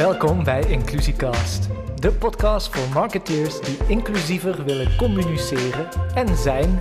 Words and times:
Welkom 0.00 0.44
bij 0.44 0.64
Inclusiecast, 0.68 1.68
de 1.94 2.12
podcast 2.12 2.76
voor 2.76 2.88
marketeers 2.88 3.60
die 3.60 3.76
inclusiever 3.86 4.64
willen 4.64 4.96
communiceren 4.96 5.88
en 6.14 6.36
zijn. 6.36 6.80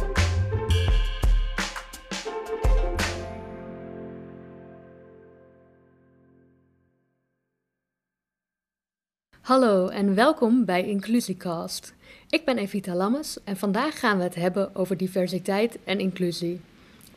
Hallo 9.41 9.87
en 9.87 10.15
welkom 10.15 10.65
bij 10.65 10.87
Inclusiecast. 10.87 11.93
Ik 12.29 12.45
ben 12.45 12.57
Evita 12.57 12.95
Lammes 12.95 13.37
en 13.43 13.57
vandaag 13.57 13.99
gaan 13.99 14.17
we 14.17 14.23
het 14.23 14.35
hebben 14.35 14.75
over 14.75 14.97
diversiteit 14.97 15.77
en 15.83 15.99
inclusie. 15.99 16.61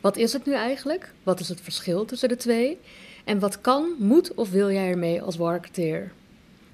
Wat 0.01 0.17
is 0.17 0.33
het 0.33 0.45
nu 0.45 0.53
eigenlijk? 0.53 1.13
Wat 1.23 1.39
is 1.39 1.49
het 1.49 1.61
verschil 1.61 2.05
tussen 2.05 2.29
de 2.29 2.37
twee? 2.37 2.79
En 3.23 3.39
wat 3.39 3.61
kan, 3.61 3.95
moet 3.97 4.33
of 4.33 4.49
wil 4.49 4.71
jij 4.71 4.89
ermee 4.89 5.21
als 5.21 5.37
marketeer? 5.37 6.11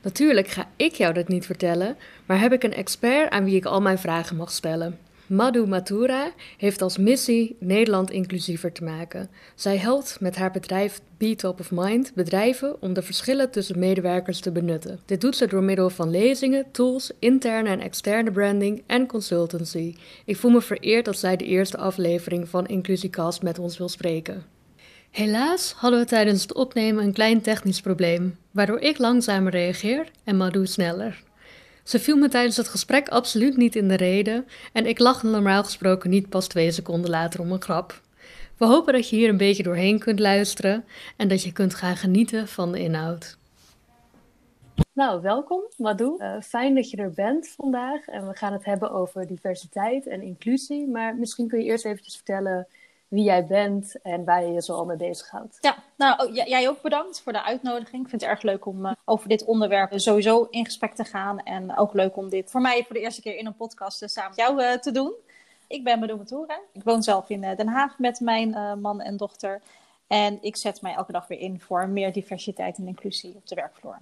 Natuurlijk 0.02 0.48
ga 0.48 0.68
ik 0.76 0.94
jou 0.94 1.14
dat 1.14 1.28
niet 1.28 1.46
vertellen, 1.46 1.98
maar 2.26 2.40
heb 2.40 2.54
ik 2.54 2.64
een 2.64 2.74
expert 2.74 3.30
aan 3.30 3.44
wie 3.44 3.56
ik 3.56 3.66
al 3.66 3.82
mijn 3.82 4.00
vragen 4.00 4.36
mag 4.36 4.52
stellen. 4.52 4.98
Madhu 5.30 5.66
Mathura 5.66 6.32
heeft 6.58 6.82
als 6.82 6.98
missie 6.98 7.56
Nederland 7.60 8.12
inclusiever 8.12 8.72
te 8.72 8.84
maken. 8.84 9.30
Zij 9.56 9.78
helpt 9.78 10.18
met 10.20 10.36
haar 10.36 10.52
bedrijf 10.52 11.02
Be 11.18 11.36
Top 11.36 11.60
of 11.60 11.72
Mind 11.72 12.12
bedrijven 12.16 12.82
om 12.82 12.94
de 12.94 13.02
verschillen 13.02 13.52
tussen 13.52 13.80
medewerkers 13.80 14.40
te 14.40 14.52
benutten. 14.52 15.00
Dit 15.06 15.22
doet 15.22 15.36
ze 15.36 15.48
door 15.48 15.64
middel 15.64 15.90
van 15.90 16.10
lezingen, 16.10 16.66
tools, 16.72 17.12
interne 17.20 17.70
en 17.70 17.80
externe 17.80 18.32
branding 18.32 18.84
en 18.86 19.08
consultancy. 19.08 19.96
Ik 20.26 20.38
voel 20.38 20.52
me 20.52 20.62
vereerd 20.62 21.06
dat 21.06 21.18
zij 21.18 21.36
de 21.36 21.46
eerste 21.46 21.78
aflevering 21.78 22.50
van 22.50 22.68
Inclusiecast 22.68 23.42
met 23.42 23.60
ons 23.60 23.78
wil 23.78 23.90
spreken. 23.90 24.59
Helaas 25.12 25.74
hadden 25.74 26.00
we 26.00 26.06
tijdens 26.06 26.42
het 26.42 26.54
opnemen 26.54 27.04
een 27.04 27.14
klein 27.14 27.42
technisch 27.42 27.82
probleem, 27.82 28.38
waardoor 28.52 28.80
ik 28.80 28.98
langzamer 28.98 29.52
reageer 29.52 30.12
en 30.24 30.38
Madhu 30.38 30.66
sneller. 30.66 31.24
Ze 31.84 32.00
viel 32.00 32.18
me 32.18 32.28
tijdens 32.28 32.58
het 32.58 32.68
gesprek 32.68 33.10
absoluut 33.10 33.58
niet 33.58 33.76
in 33.76 33.88
de 33.88 33.96
reden 33.96 34.48
en 34.74 34.86
ik 34.86 35.00
lach 35.00 35.24
normaal 35.24 35.64
gesproken 35.64 36.10
niet 36.10 36.30
pas 36.30 36.48
twee 36.48 36.72
seconden 36.72 37.10
later 37.10 37.40
om 37.40 37.52
een 37.52 37.62
grap. 37.62 38.02
We 38.58 38.66
hopen 38.66 38.94
dat 38.94 39.10
je 39.10 39.16
hier 39.16 39.30
een 39.30 39.38
beetje 39.38 39.64
doorheen 39.64 40.00
kunt 40.00 40.20
luisteren 40.20 40.86
en 41.18 41.28
dat 41.28 41.44
je 41.44 41.52
kunt 41.52 41.74
gaan 41.74 41.96
genieten 41.96 42.48
van 42.48 42.72
de 42.72 42.80
inhoud. 42.80 43.38
Nou, 44.94 45.22
welkom 45.22 45.62
Madhu. 45.78 46.16
Uh, 46.18 46.42
fijn 46.42 46.76
dat 46.76 46.90
je 46.90 46.98
er 46.98 47.12
bent 47.12 47.48
vandaag 47.48 48.08
en 48.08 48.28
we 48.28 48.38
gaan 48.38 48.54
het 48.54 48.66
hebben 48.66 48.92
over 48.92 49.28
diversiteit 49.28 50.08
en 50.08 50.22
inclusie. 50.22 50.88
Maar 50.88 51.16
misschien 51.16 51.48
kun 51.48 51.60
je 51.60 51.66
eerst 51.66 51.86
eventjes 51.86 52.16
vertellen 52.16 52.68
wie 53.10 53.24
jij 53.24 53.46
bent 53.46 54.02
en 54.02 54.24
waar 54.24 54.44
je 54.44 54.52
je 54.52 54.62
zo 54.62 54.74
al 54.74 54.86
mee 54.86 54.98
bezighoudt. 54.98 55.58
Ja, 55.62 55.76
nou, 55.96 56.28
oh, 56.28 56.36
jij 56.36 56.70
ook 56.70 56.82
bedankt 56.82 57.22
voor 57.22 57.34
de 57.34 57.44
uitnodiging. 57.44 58.04
Ik 58.04 58.10
vind 58.10 58.22
het 58.22 58.30
erg 58.30 58.42
leuk 58.42 58.66
om 58.66 58.86
uh, 58.86 58.92
over 59.06 59.30
dit 59.30 59.46
onderwerp 59.46 59.92
sowieso 59.96 60.48
in 60.50 60.66
gesprek 60.66 60.96
te 60.96 61.04
gaan. 61.04 61.40
En 61.40 61.78
ook 61.78 61.94
leuk 61.94 62.18
om 62.18 62.30
dit 62.30 62.52
voor 62.52 62.62
mij 62.62 62.84
voor 62.84 62.96
de 62.96 63.02
eerste 63.02 63.22
keer 63.22 63.38
in 63.38 63.46
een 63.46 63.56
podcast 63.56 64.02
uh, 64.02 64.10
samen 64.10 64.30
met 64.30 64.40
jou 64.40 64.62
uh, 64.62 64.72
te 64.74 64.92
doen. 64.92 65.14
Ik 65.68 65.84
ben 65.84 66.00
Medoe 66.00 66.18
Matura. 66.18 66.60
Ik 66.74 66.84
woon 66.84 67.04
zelf 67.04 67.30
in 67.30 67.42
Den 67.42 67.68
Haag 67.68 68.00
met 68.00 68.20
mijn 68.20 68.80
man 68.82 69.02
en 69.02 69.18
dochter. 69.18 69.62
En 70.08 70.38
ik 70.42 70.56
zet 70.56 70.82
mij 70.82 70.94
elke 70.94 71.12
dag 71.12 71.28
weer 71.28 71.40
in 71.40 71.60
voor 71.60 71.88
meer 71.88 72.14
diversiteit 72.14 72.78
en 72.78 72.88
inclusie 72.88 73.36
op 73.36 73.48
de 73.48 73.56
werkvloer. 73.56 73.98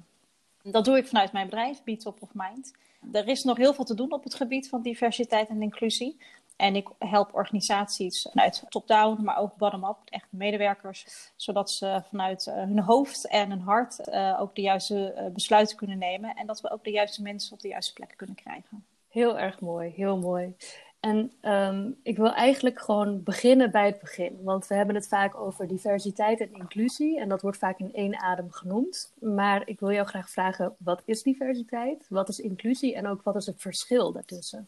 Dat 0.63 0.85
doe 0.85 0.97
ik 0.97 1.07
vanuit 1.07 1.31
mijn 1.31 1.45
bedrijf, 1.45 1.83
Be 1.83 1.97
of 2.03 2.33
Mind. 2.33 2.73
Er 3.11 3.27
is 3.27 3.43
nog 3.43 3.57
heel 3.57 3.73
veel 3.73 3.85
te 3.85 3.95
doen 3.95 4.11
op 4.11 4.23
het 4.23 4.35
gebied 4.35 4.69
van 4.69 4.81
diversiteit 4.81 5.49
en 5.49 5.61
inclusie. 5.61 6.17
En 6.57 6.75
ik 6.75 6.87
help 6.99 7.33
organisaties 7.33 8.27
vanuit 8.31 8.63
top-down, 8.69 9.23
maar 9.23 9.37
ook 9.37 9.55
bottom-up, 9.55 9.97
echt 10.05 10.27
medewerkers, 10.29 11.31
zodat 11.35 11.71
ze 11.71 12.01
vanuit 12.09 12.45
uh, 12.45 12.55
hun 12.55 12.79
hoofd 12.79 13.27
en 13.27 13.49
hun 13.49 13.61
hart 13.61 14.07
uh, 14.07 14.37
ook 14.41 14.55
de 14.55 14.61
juiste 14.61 15.13
uh, 15.17 15.25
besluiten 15.33 15.77
kunnen 15.77 15.97
nemen 15.97 16.35
en 16.35 16.47
dat 16.47 16.61
we 16.61 16.71
ook 16.71 16.83
de 16.83 16.91
juiste 16.91 17.21
mensen 17.21 17.53
op 17.53 17.59
de 17.59 17.67
juiste 17.67 17.93
plek 17.93 18.13
kunnen 18.15 18.35
krijgen. 18.35 18.85
Heel 19.07 19.39
erg 19.39 19.59
mooi, 19.59 19.89
heel 19.89 20.17
mooi. 20.17 20.55
En 20.99 21.31
um, 21.41 21.99
ik 22.03 22.17
wil 22.17 22.33
eigenlijk 22.33 22.79
gewoon 22.79 23.23
beginnen 23.23 23.71
bij 23.71 23.85
het 23.85 23.99
begin, 23.99 24.39
want 24.43 24.67
we 24.67 24.75
hebben 24.75 24.95
het 24.95 25.07
vaak 25.07 25.35
over 25.35 25.67
diversiteit 25.67 26.39
en 26.39 26.53
inclusie 26.53 27.19
en 27.19 27.29
dat 27.29 27.41
wordt 27.41 27.57
vaak 27.57 27.79
in 27.79 27.93
één 27.93 28.19
adem 28.19 28.51
genoemd. 28.51 29.13
Maar 29.19 29.67
ik 29.67 29.79
wil 29.79 29.91
jou 29.91 30.07
graag 30.07 30.29
vragen, 30.29 30.75
wat 30.77 31.01
is 31.05 31.23
diversiteit? 31.23 32.05
Wat 32.09 32.29
is 32.29 32.39
inclusie 32.39 32.95
en 32.95 33.07
ook 33.07 33.23
wat 33.23 33.35
is 33.35 33.45
het 33.45 33.61
verschil 33.61 34.11
daartussen? 34.11 34.67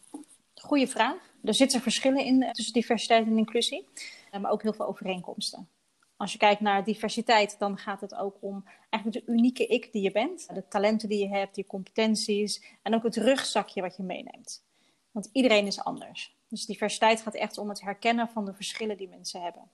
Goeie 0.61 0.87
vraag. 0.87 1.33
Er 1.43 1.55
zitten 1.55 1.81
verschillen 1.81 2.25
in 2.25 2.43
eh, 2.43 2.51
tussen 2.51 2.73
diversiteit 2.73 3.25
en 3.25 3.37
inclusie, 3.37 3.87
eh, 4.31 4.39
maar 4.39 4.51
ook 4.51 4.61
heel 4.61 4.73
veel 4.73 4.87
overeenkomsten. 4.87 5.69
Als 6.17 6.31
je 6.31 6.37
kijkt 6.37 6.61
naar 6.61 6.83
diversiteit, 6.83 7.59
dan 7.59 7.77
gaat 7.77 8.01
het 8.01 8.15
ook 8.15 8.37
om 8.39 8.63
eigenlijk 8.89 9.25
de 9.25 9.31
unieke 9.31 9.65
ik 9.65 9.91
die 9.91 10.01
je 10.01 10.11
bent. 10.11 10.47
De 10.53 10.67
talenten 10.67 11.09
die 11.09 11.19
je 11.19 11.35
hebt, 11.35 11.55
je 11.55 11.65
competenties 11.65 12.63
en 12.81 12.95
ook 12.95 13.03
het 13.03 13.15
rugzakje 13.15 13.81
wat 13.81 13.95
je 13.95 14.03
meeneemt. 14.03 14.63
Want 15.11 15.29
iedereen 15.31 15.65
is 15.65 15.83
anders. 15.83 16.37
Dus 16.47 16.65
diversiteit 16.65 17.21
gaat 17.21 17.35
echt 17.35 17.57
om 17.57 17.69
het 17.69 17.81
herkennen 17.81 18.29
van 18.29 18.45
de 18.45 18.53
verschillen 18.53 18.97
die 18.97 19.07
mensen 19.07 19.41
hebben. 19.41 19.69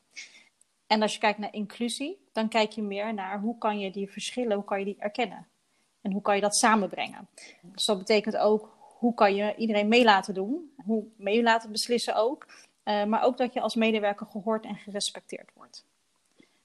En 0.88 1.02
als 1.02 1.14
je 1.14 1.20
kijkt 1.20 1.40
naar 1.40 1.54
inclusie, 1.54 2.18
dan 2.32 2.50
kijk 2.50 2.72
je 2.72 2.82
meer 2.82 3.14
naar 3.14 3.40
hoe 3.40 3.58
kan 3.58 3.80
je 3.80 3.92
die 3.92 4.12
verschillen, 4.12 4.56
hoe 4.56 4.66
kan 4.66 4.80
je 4.80 4.86
die 4.86 5.00
erkennen? 5.00 5.48
En 6.02 6.12
hoe 6.12 6.22
kan 6.22 6.36
je 6.36 6.42
dat 6.42 6.56
samenbrengen? 6.56 7.28
Dus 7.62 7.86
dat 7.86 7.98
betekent 7.98 8.38
ook 8.38 8.75
hoe 9.06 9.14
kan 9.14 9.36
je 9.36 9.56
iedereen 9.56 9.88
mee 9.88 10.04
laten 10.04 10.34
doen? 10.34 10.72
Hoe 10.86 11.04
mee 11.18 11.44
laten 11.44 11.72
beslissen 11.72 12.16
ook. 12.16 12.46
Uh, 12.84 13.04
maar 13.04 13.24
ook 13.24 13.38
dat 13.38 13.54
je 13.54 13.62
als 13.62 13.76
medewerker 13.76 14.26
gehoord 14.26 14.66
en 14.66 14.76
gerespecteerd 14.76 15.50
wordt. 15.54 15.86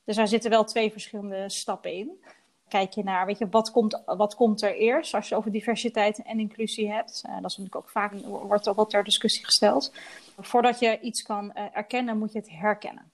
Dus 0.05 0.17
daar 0.17 0.29
zitten 0.29 0.51
wel 0.51 0.65
twee 0.65 0.93
verschillende 0.93 1.49
stappen 1.49 1.93
in. 1.93 2.23
Kijk 2.69 2.93
je 2.93 3.03
naar, 3.03 3.27
weet 3.27 3.39
je, 3.39 3.49
wat 3.49 3.71
komt, 3.71 4.03
wat 4.07 4.35
komt 4.35 4.63
er 4.63 4.77
eerst 4.77 5.15
als 5.15 5.29
je 5.29 5.37
over 5.37 5.53
diversiteit 5.53 6.23
en 6.23 6.39
inclusie 6.39 6.93
hebt? 6.93 7.23
Uh, 7.27 7.35
dat 7.35 7.51
is 7.51 7.57
natuurlijk 7.57 7.77
ook 7.77 7.89
vaak, 7.89 8.13
wordt 8.23 8.69
ook 8.69 8.77
wel 8.77 8.87
ter 8.87 9.05
discussie 9.05 9.45
gesteld. 9.45 9.93
Voordat 10.39 10.79
je 10.79 11.01
iets 11.01 11.23
kan 11.23 11.53
uh, 11.57 11.65
erkennen, 11.73 12.19
moet 12.19 12.33
je 12.33 12.39
het 12.39 12.51
herkennen. 12.51 13.11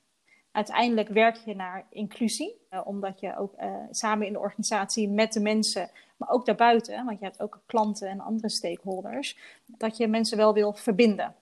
Uiteindelijk 0.57 1.09
werk 1.09 1.37
je 1.37 1.55
naar 1.55 1.87
inclusie, 1.91 2.61
omdat 2.85 3.21
je 3.21 3.37
ook 3.37 3.55
samen 3.91 4.27
in 4.27 4.33
de 4.33 4.39
organisatie 4.39 5.09
met 5.09 5.33
de 5.33 5.41
mensen 5.41 5.91
maar 6.17 6.29
ook 6.29 6.47
daarbuiten, 6.47 7.05
want 7.05 7.19
je 7.19 7.25
hebt 7.25 7.41
ook 7.41 7.61
klanten 7.67 8.09
en 8.09 8.21
andere 8.21 8.49
stakeholders, 8.49 9.37
dat 9.67 9.97
je 9.97 10.09
mensen 10.09 10.37
wel 10.37 10.55
wil 10.55 10.73
verbinden. 10.73 11.35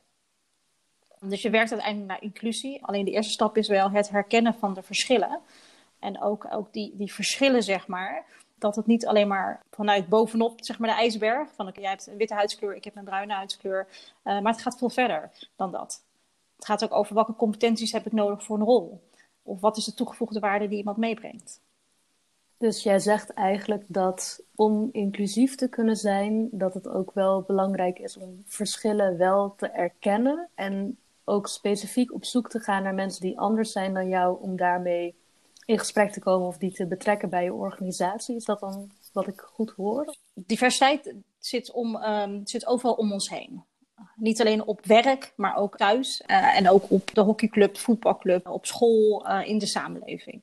Dus 1.21 1.43
je 1.43 1.51
werkt 1.51 1.73
uiteindelijk 1.73 2.11
naar 2.11 2.23
inclusie. 2.23 2.85
Alleen 2.85 3.05
de 3.05 3.11
eerste 3.11 3.33
stap 3.33 3.57
is 3.57 3.69
wel 3.69 3.91
het 3.91 4.11
herkennen 4.11 4.55
van 4.55 4.75
de 4.75 4.83
verschillen. 4.83 5.41
En 5.99 6.23
ook, 6.23 6.47
ook 6.51 6.73
die, 6.73 6.97
die 6.97 7.13
verschillen, 7.13 7.63
zeg 7.63 7.87
maar. 7.87 8.25
Dat 8.59 8.77
het 8.77 8.87
niet 8.87 9.07
alleen 9.07 9.29
maar 9.29 9.63
vanuit 9.71 10.09
bovenop, 10.09 10.65
zeg 10.65 10.79
maar, 10.79 10.91
de 10.91 10.97
ijsberg. 10.97 11.49
Van 11.55 11.73
jij 11.75 11.91
hebt 11.91 12.07
een 12.07 12.17
witte 12.17 12.35
huidskleur, 12.35 12.75
ik 12.75 12.85
heb 12.85 12.97
een 12.97 13.05
bruine 13.05 13.35
huidskleur. 13.35 13.87
Uh, 14.25 14.41
maar 14.41 14.53
het 14.53 14.63
gaat 14.63 14.79
veel 14.79 14.91
verder 14.91 15.31
dan 15.57 15.71
dat. 15.71 16.04
Het 16.65 16.73
gaat 16.73 16.91
ook 16.91 16.99
over 16.99 17.15
welke 17.15 17.37
competenties 17.37 17.93
heb 17.93 18.07
ik 18.07 18.13
nodig 18.13 18.45
voor 18.45 18.57
een 18.57 18.65
rol. 18.65 19.01
Of 19.43 19.61
wat 19.61 19.77
is 19.77 19.85
de 19.85 19.95
toegevoegde 19.95 20.41
waarde 20.41 20.69
die 20.69 20.79
iemand 20.79 20.97
meebrengt. 20.97 21.61
Dus 22.59 22.83
jij 22.83 22.99
zegt 22.99 23.31
eigenlijk 23.31 23.85
dat 23.87 24.43
om 24.55 24.89
inclusief 24.93 25.55
te 25.55 25.69
kunnen 25.69 25.97
zijn, 25.97 26.49
dat 26.51 26.75
het 26.75 26.89
ook 26.89 27.13
wel 27.15 27.43
belangrijk 27.43 27.99
is 27.99 28.17
om 28.17 28.43
verschillen 28.47 29.19
wel 29.19 29.55
te 29.57 29.67
erkennen 29.67 30.49
en 30.55 30.99
ook 31.25 31.49
specifiek 31.49 32.13
op 32.13 32.25
zoek 32.25 32.51
te 32.51 32.61
gaan 32.61 32.83
naar 32.83 32.95
mensen 32.95 33.21
die 33.21 33.39
anders 33.39 33.73
zijn 33.73 33.95
dan 33.95 34.09
jou, 34.09 34.43
om 34.43 34.57
daarmee 34.57 35.15
in 35.65 35.79
gesprek 35.79 36.13
te 36.13 36.21
komen 36.21 36.47
of 36.47 36.59
die 36.59 36.73
te 36.73 36.87
betrekken 36.87 37.29
bij 37.29 37.45
je 37.45 37.55
organisatie. 37.55 38.37
Is 38.37 38.45
dat 38.45 38.61
dan 38.61 38.91
wat 39.13 39.27
ik 39.27 39.41
goed 39.41 39.71
hoor? 39.71 40.15
Diversiteit 40.35 41.15
zit, 41.39 41.71
om, 41.73 41.97
um, 41.97 42.47
zit 42.47 42.67
overal 42.67 42.95
om 42.95 43.13
ons 43.13 43.29
heen. 43.29 43.65
Niet 44.17 44.41
alleen 44.41 44.67
op 44.67 44.87
werk, 44.87 45.33
maar 45.37 45.57
ook 45.57 45.77
thuis. 45.77 46.23
Uh, 46.27 46.57
en 46.57 46.71
ook 46.71 46.91
op 46.91 47.15
de 47.15 47.21
hockeyclub, 47.21 47.79
voetbalclub, 47.79 48.49
op 48.49 48.67
school, 48.67 49.27
uh, 49.29 49.49
in 49.49 49.59
de 49.59 49.67
samenleving. 49.67 50.43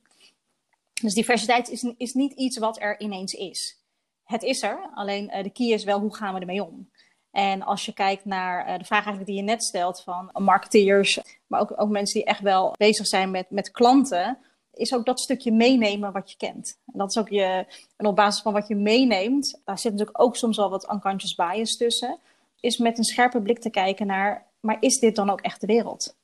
Dus 1.02 1.14
diversiteit 1.14 1.70
is, 1.70 1.94
is 1.98 2.14
niet 2.14 2.34
iets 2.34 2.58
wat 2.58 2.82
er 2.82 3.00
ineens 3.00 3.34
is. 3.34 3.80
Het 4.24 4.44
is 4.44 4.64
er, 4.64 4.90
alleen 4.94 5.32
uh, 5.34 5.44
de 5.44 5.50
key 5.50 5.68
is 5.68 5.84
wel 5.84 6.00
hoe 6.00 6.16
gaan 6.16 6.34
we 6.34 6.40
ermee 6.40 6.64
om. 6.64 6.90
En 7.32 7.62
als 7.62 7.86
je 7.86 7.94
kijkt 7.94 8.26
naar 8.26 8.78
de 8.78 8.86
vraag 8.86 9.06
eigenlijk 9.06 9.26
die 9.26 9.36
je 9.36 9.42
net 9.42 9.64
stelt 9.64 10.02
van 10.02 10.30
marketeers, 10.34 11.20
maar 11.48 11.60
ook, 11.60 11.74
ook 11.76 11.90
mensen 11.90 12.20
die 12.20 12.30
echt 12.30 12.42
wel 12.42 12.74
bezig 12.78 13.08
zijn 13.08 13.32
met, 13.32 13.50
met 13.50 13.72
klanten, 13.72 14.38
is 14.74 14.94
ook 14.94 15.06
dat 15.06 15.20
stukje 15.20 15.52
meenemen 15.52 16.12
wat 16.12 16.32
je 16.32 16.38
kent. 16.38 16.80
En 16.94 17.00
dat 17.00 17.10
is 17.10 17.18
ook 17.18 17.30
je, 17.30 17.66
en 17.98 18.06
op 18.06 18.16
basis 18.16 18.42
van 18.42 18.54
wat 18.54 18.68
je 18.68 18.76
meeneemt, 18.76 19.62
daar 19.66 19.80
zit 19.80 19.92
natuurlijk 19.92 20.22
ook 20.22 20.36
soms 20.36 20.60
al 20.60 20.70
wat 20.70 20.92
unconscious 20.92 21.36
bias 21.36 21.78
tussen, 21.78 22.20
is 22.62 22.78
met 22.78 22.98
een 22.98 23.04
scherpe 23.04 23.42
blik 23.42 23.60
te 23.60 23.70
kijken 23.70 24.08
naar, 24.08 24.46
maar 24.60 24.78
is 24.80 25.00
dit 25.00 25.16
dan 25.16 25.30
ook 25.30 25.42
echt 25.42 25.62
de 25.62 25.68
wereld? 25.68 26.16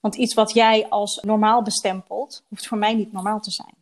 Want 0.00 0.14
iets 0.14 0.34
wat 0.34 0.52
jij 0.52 0.88
als 0.88 1.20
normaal 1.20 1.62
bestempelt, 1.62 2.44
hoeft 2.48 2.66
voor 2.66 2.78
mij 2.78 2.94
niet 2.94 3.12
normaal 3.12 3.40
te 3.40 3.50
zijn. 3.50 3.74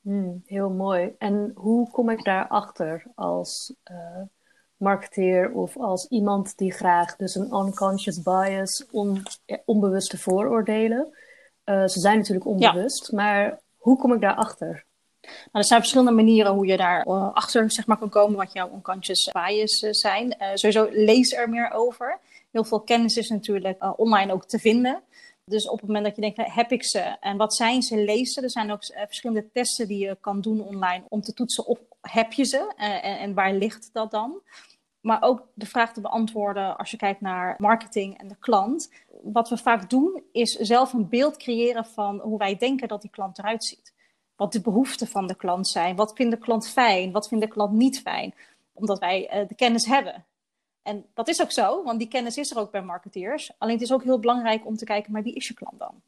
Hmm, 0.00 0.42
heel 0.46 0.70
mooi. 0.70 1.14
En 1.18 1.52
hoe 1.54 1.90
kom 1.90 2.10
ik 2.10 2.24
daarachter 2.24 3.06
als 3.14 3.74
uh, 3.90 4.22
marketeer 4.76 5.52
of 5.52 5.76
als 5.76 6.08
iemand 6.08 6.56
die 6.56 6.72
graag 6.72 7.16
dus 7.16 7.34
een 7.34 7.54
unconscious 7.54 8.22
bias, 8.22 8.86
on, 8.90 9.22
onbewuste 9.64 10.18
vooroordelen. 10.18 11.16
Uh, 11.64 11.86
ze 11.86 12.00
zijn 12.00 12.18
natuurlijk 12.18 12.46
onbewust, 12.46 13.12
maar 13.12 13.60
hoe 13.76 13.98
kom 13.98 14.12
ik 14.12 14.20
daarachter? 14.20 14.84
Nou, 15.20 15.32
er 15.52 15.64
zijn 15.64 15.80
verschillende 15.80 16.12
manieren 16.12 16.52
hoe 16.52 16.66
je 16.66 16.76
daar 16.76 17.06
uh, 17.06 17.32
achter 17.32 17.72
zeg 17.72 17.86
maar, 17.86 17.98
kan 17.98 18.08
komen 18.08 18.36
wat 18.36 18.52
jouw 18.52 18.70
unconscious 18.72 19.30
bias 19.32 19.82
uh, 19.82 19.92
zijn. 19.92 20.26
Uh, 20.26 20.48
sowieso 20.54 20.88
lees 20.90 21.32
er 21.32 21.48
meer 21.48 21.70
over. 21.72 22.18
Heel 22.50 22.64
veel 22.64 22.80
kennis 22.80 23.16
is 23.16 23.28
natuurlijk 23.28 23.98
online 24.00 24.32
ook 24.32 24.46
te 24.46 24.58
vinden. 24.58 25.02
Dus 25.44 25.68
op 25.68 25.78
het 25.78 25.86
moment 25.86 26.04
dat 26.04 26.14
je 26.14 26.20
denkt, 26.20 26.54
heb 26.54 26.72
ik 26.72 26.84
ze 26.84 26.98
en 27.20 27.36
wat 27.36 27.54
zijn 27.54 27.82
ze, 27.82 27.96
lees 27.96 28.32
ze. 28.32 28.42
Er 28.42 28.50
zijn 28.50 28.72
ook 28.72 28.84
verschillende 28.84 29.50
testen 29.52 29.88
die 29.88 30.06
je 30.06 30.16
kan 30.20 30.40
doen 30.40 30.62
online 30.62 31.04
om 31.08 31.20
te 31.20 31.32
toetsen 31.32 31.66
of 31.66 31.78
heb 32.00 32.32
je 32.32 32.44
ze 32.44 32.72
en, 32.76 33.18
en 33.18 33.34
waar 33.34 33.52
ligt 33.52 33.90
dat 33.92 34.10
dan. 34.10 34.40
Maar 35.00 35.22
ook 35.22 35.46
de 35.54 35.66
vraag 35.66 35.92
te 35.92 36.00
beantwoorden 36.00 36.76
als 36.76 36.90
je 36.90 36.96
kijkt 36.96 37.20
naar 37.20 37.54
marketing 37.58 38.18
en 38.18 38.28
de 38.28 38.36
klant. 38.38 38.92
Wat 39.22 39.48
we 39.48 39.56
vaak 39.56 39.90
doen 39.90 40.22
is 40.32 40.52
zelf 40.52 40.92
een 40.92 41.08
beeld 41.08 41.36
creëren 41.36 41.84
van 41.84 42.18
hoe 42.18 42.38
wij 42.38 42.56
denken 42.56 42.88
dat 42.88 43.02
die 43.02 43.10
klant 43.10 43.38
eruit 43.38 43.64
ziet 43.64 43.92
wat 44.40 44.52
de 44.52 44.60
behoeften 44.60 45.06
van 45.06 45.26
de 45.26 45.34
klant 45.34 45.68
zijn. 45.68 45.96
Wat 45.96 46.12
vindt 46.14 46.32
de 46.34 46.38
klant 46.38 46.68
fijn? 46.68 47.12
Wat 47.12 47.28
vindt 47.28 47.44
de 47.44 47.50
klant 47.50 47.72
niet 47.72 48.00
fijn? 48.00 48.34
Omdat 48.72 48.98
wij 48.98 49.40
uh, 49.40 49.48
de 49.48 49.54
kennis 49.54 49.86
hebben. 49.86 50.24
En 50.82 51.06
dat 51.14 51.28
is 51.28 51.42
ook 51.42 51.50
zo, 51.50 51.82
want 51.82 51.98
die 51.98 52.08
kennis 52.08 52.36
is 52.36 52.50
er 52.50 52.58
ook 52.58 52.70
bij 52.70 52.82
marketeers. 52.82 53.52
Alleen 53.58 53.74
het 53.74 53.82
is 53.82 53.92
ook 53.92 54.02
heel 54.02 54.18
belangrijk 54.18 54.66
om 54.66 54.76
te 54.76 54.84
kijken, 54.84 55.12
maar 55.12 55.22
wie 55.22 55.34
is 55.34 55.48
je 55.48 55.54
klant 55.54 55.78
dan? 55.78 56.02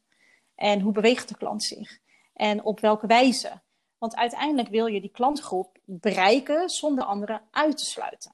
En 0.55 0.79
hoe 0.79 0.91
beweegt 0.91 1.29
de 1.29 1.37
klant 1.37 1.63
zich? 1.63 1.99
En 2.33 2.63
op 2.63 2.79
welke 2.79 3.07
wijze? 3.07 3.51
Want 3.97 4.15
uiteindelijk 4.15 4.69
wil 4.69 4.85
je 4.85 5.01
die 5.01 5.11
klantgroep 5.11 5.77
bereiken 5.85 6.69
zonder 6.69 7.03
anderen 7.03 7.41
uit 7.51 7.77
te 7.77 7.85
sluiten. 7.85 8.33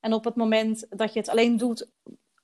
En 0.00 0.12
op 0.12 0.24
het 0.24 0.34
moment 0.34 0.86
dat 0.90 1.12
je 1.12 1.18
het 1.18 1.28
alleen 1.28 1.56
doet 1.56 1.88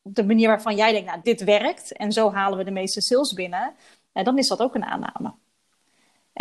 op 0.02 0.14
de 0.14 0.24
manier 0.24 0.48
waarvan 0.48 0.76
jij 0.76 0.92
denkt, 0.92 1.08
nou, 1.08 1.22
dit 1.22 1.44
werkt 1.44 1.92
en 1.92 2.12
zo 2.12 2.32
halen 2.32 2.58
we 2.58 2.64
de 2.64 2.70
meeste 2.70 3.00
sales 3.00 3.32
binnen, 3.32 3.74
eh, 4.12 4.24
dan 4.24 4.38
is 4.38 4.48
dat 4.48 4.60
ook 4.60 4.74
een 4.74 4.84
aanname. 4.84 5.34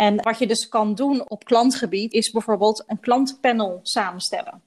En 0.02 0.22
wat 0.22 0.38
je 0.38 0.46
dus 0.46 0.68
kan 0.68 0.94
doen 0.94 1.28
op 1.30 1.44
klantgebied 1.44 2.12
is 2.12 2.30
bijvoorbeeld 2.30 2.84
een 2.86 3.00
klantpanel 3.00 3.80
samenstellen. 3.82 4.62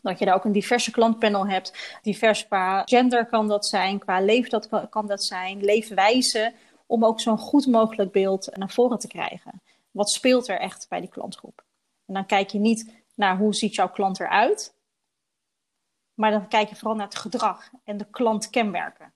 Dat 0.00 0.18
je 0.18 0.24
daar 0.24 0.34
ook 0.34 0.44
een 0.44 0.52
diverse 0.52 0.90
klantpanel 0.90 1.46
hebt. 1.46 1.98
Divers 2.02 2.46
qua 2.46 2.82
gender 2.84 3.26
kan 3.26 3.48
dat 3.48 3.66
zijn, 3.66 3.98
qua 3.98 4.20
leeftijd 4.20 4.68
kan 4.90 5.06
dat 5.06 5.24
zijn, 5.24 5.64
leefwijze. 5.64 6.52
Om 6.86 7.04
ook 7.04 7.20
zo'n 7.20 7.38
goed 7.38 7.66
mogelijk 7.66 8.12
beeld 8.12 8.56
naar 8.56 8.70
voren 8.70 8.98
te 8.98 9.06
krijgen. 9.06 9.62
Wat 9.90 10.10
speelt 10.10 10.48
er 10.48 10.58
echt 10.58 10.86
bij 10.88 11.00
die 11.00 11.10
klantgroep? 11.10 11.64
En 12.06 12.14
dan 12.14 12.26
kijk 12.26 12.50
je 12.50 12.58
niet 12.58 12.92
naar 13.14 13.36
hoe 13.36 13.54
ziet 13.54 13.74
jouw 13.74 13.90
klant 13.90 14.20
eruit. 14.20 14.74
Maar 16.14 16.30
dan 16.30 16.48
kijk 16.48 16.68
je 16.68 16.76
vooral 16.76 16.96
naar 16.96 17.06
het 17.06 17.16
gedrag 17.16 17.70
en 17.84 17.96
de 17.96 18.06
klantkenmerken. 18.10 19.11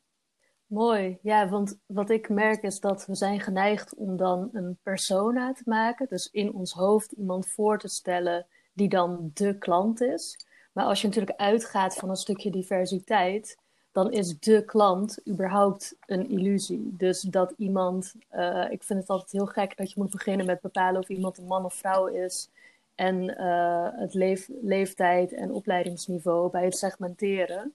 Mooi, 0.66 1.18
ja, 1.22 1.48
want 1.48 1.78
wat 1.86 2.10
ik 2.10 2.28
merk 2.28 2.62
is 2.62 2.80
dat 2.80 3.06
we 3.06 3.14
zijn 3.14 3.40
geneigd 3.40 3.94
om 3.94 4.16
dan 4.16 4.48
een 4.52 4.78
persona 4.82 5.52
te 5.52 5.62
maken. 5.64 6.06
Dus 6.08 6.28
in 6.30 6.52
ons 6.54 6.72
hoofd 6.72 7.12
iemand 7.12 7.48
voor 7.48 7.78
te 7.78 7.88
stellen 7.88 8.46
die 8.72 8.88
dan 8.88 9.30
de 9.34 9.58
klant 9.58 10.00
is. 10.00 10.46
Maar 10.72 10.84
als 10.84 11.00
je 11.00 11.06
natuurlijk 11.06 11.38
uitgaat 11.38 11.94
van 11.94 12.10
een 12.10 12.16
stukje 12.16 12.50
diversiteit, 12.50 13.58
dan 13.92 14.12
is 14.12 14.38
de 14.38 14.64
klant 14.64 15.28
überhaupt 15.28 15.96
een 16.06 16.28
illusie. 16.28 16.94
Dus 16.96 17.20
dat 17.20 17.54
iemand, 17.56 18.14
uh, 18.32 18.66
ik 18.70 18.82
vind 18.82 19.00
het 19.00 19.08
altijd 19.08 19.32
heel 19.32 19.46
gek 19.46 19.76
dat 19.76 19.92
je 19.92 20.00
moet 20.00 20.10
beginnen 20.10 20.46
met 20.46 20.60
bepalen 20.60 21.00
of 21.00 21.08
iemand 21.08 21.38
een 21.38 21.46
man 21.46 21.64
of 21.64 21.74
vrouw 21.74 22.06
is. 22.06 22.50
En 22.94 23.22
uh, 23.22 23.88
het 23.92 24.14
leef, 24.14 24.48
leeftijd 24.62 25.32
en 25.32 25.52
opleidingsniveau 25.52 26.50
bij 26.50 26.64
het 26.64 26.76
segmenteren. 26.76 27.74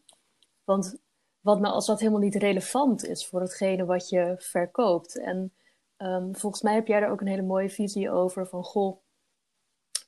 Want 0.64 1.00
wat 1.42 1.60
nou 1.60 1.74
als 1.74 1.86
dat 1.86 2.00
helemaal 2.00 2.22
niet 2.22 2.36
relevant 2.36 3.06
is 3.06 3.28
voor 3.28 3.42
hetgene 3.42 3.86
wat 3.86 4.10
je 4.10 4.36
verkoopt. 4.38 5.20
En 5.20 5.54
um, 5.98 6.36
volgens 6.36 6.62
mij 6.62 6.74
heb 6.74 6.88
jij 6.88 7.00
daar 7.00 7.12
ook 7.12 7.22
een 7.22 7.28
hele 7.28 7.42
mooie 7.42 7.70
visie 7.70 8.12
over 8.12 8.48
van 8.48 8.64
goh, 8.64 9.02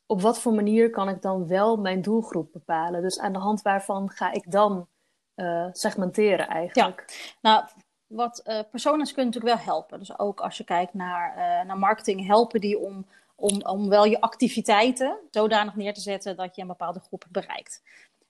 op 0.06 0.20
wat 0.20 0.40
voor 0.40 0.54
manier 0.54 0.90
kan 0.90 1.08
ik 1.08 1.22
dan 1.22 1.46
wel 1.46 1.76
mijn 1.76 2.02
doelgroep 2.02 2.52
bepalen? 2.52 3.02
Dus 3.02 3.18
aan 3.18 3.32
de 3.32 3.38
hand 3.38 3.62
waarvan 3.62 4.10
ga 4.10 4.32
ik 4.32 4.50
dan 4.50 4.88
uh, 5.36 5.68
segmenteren 5.72 6.48
eigenlijk? 6.48 7.10
Ja, 7.10 7.50
nou, 7.50 7.64
wat 8.06 8.42
uh, 8.44 8.60
personas 8.70 9.12
kunnen 9.12 9.32
natuurlijk 9.32 9.56
wel 9.56 9.74
helpen. 9.74 9.98
Dus 9.98 10.18
ook 10.18 10.40
als 10.40 10.56
je 10.56 10.64
kijkt 10.64 10.94
naar, 10.94 11.30
uh, 11.30 11.66
naar 11.66 11.78
marketing, 11.78 12.26
helpen 12.26 12.60
die 12.60 12.78
om, 12.78 13.06
om, 13.34 13.62
om 13.62 13.88
wel 13.88 14.04
je 14.04 14.20
activiteiten 14.20 15.18
zodanig 15.30 15.74
neer 15.76 15.94
te 15.94 16.00
zetten 16.00 16.36
dat 16.36 16.56
je 16.56 16.62
een 16.62 16.68
bepaalde 16.68 17.00
groep 17.00 17.24
bereikt. 17.30 17.82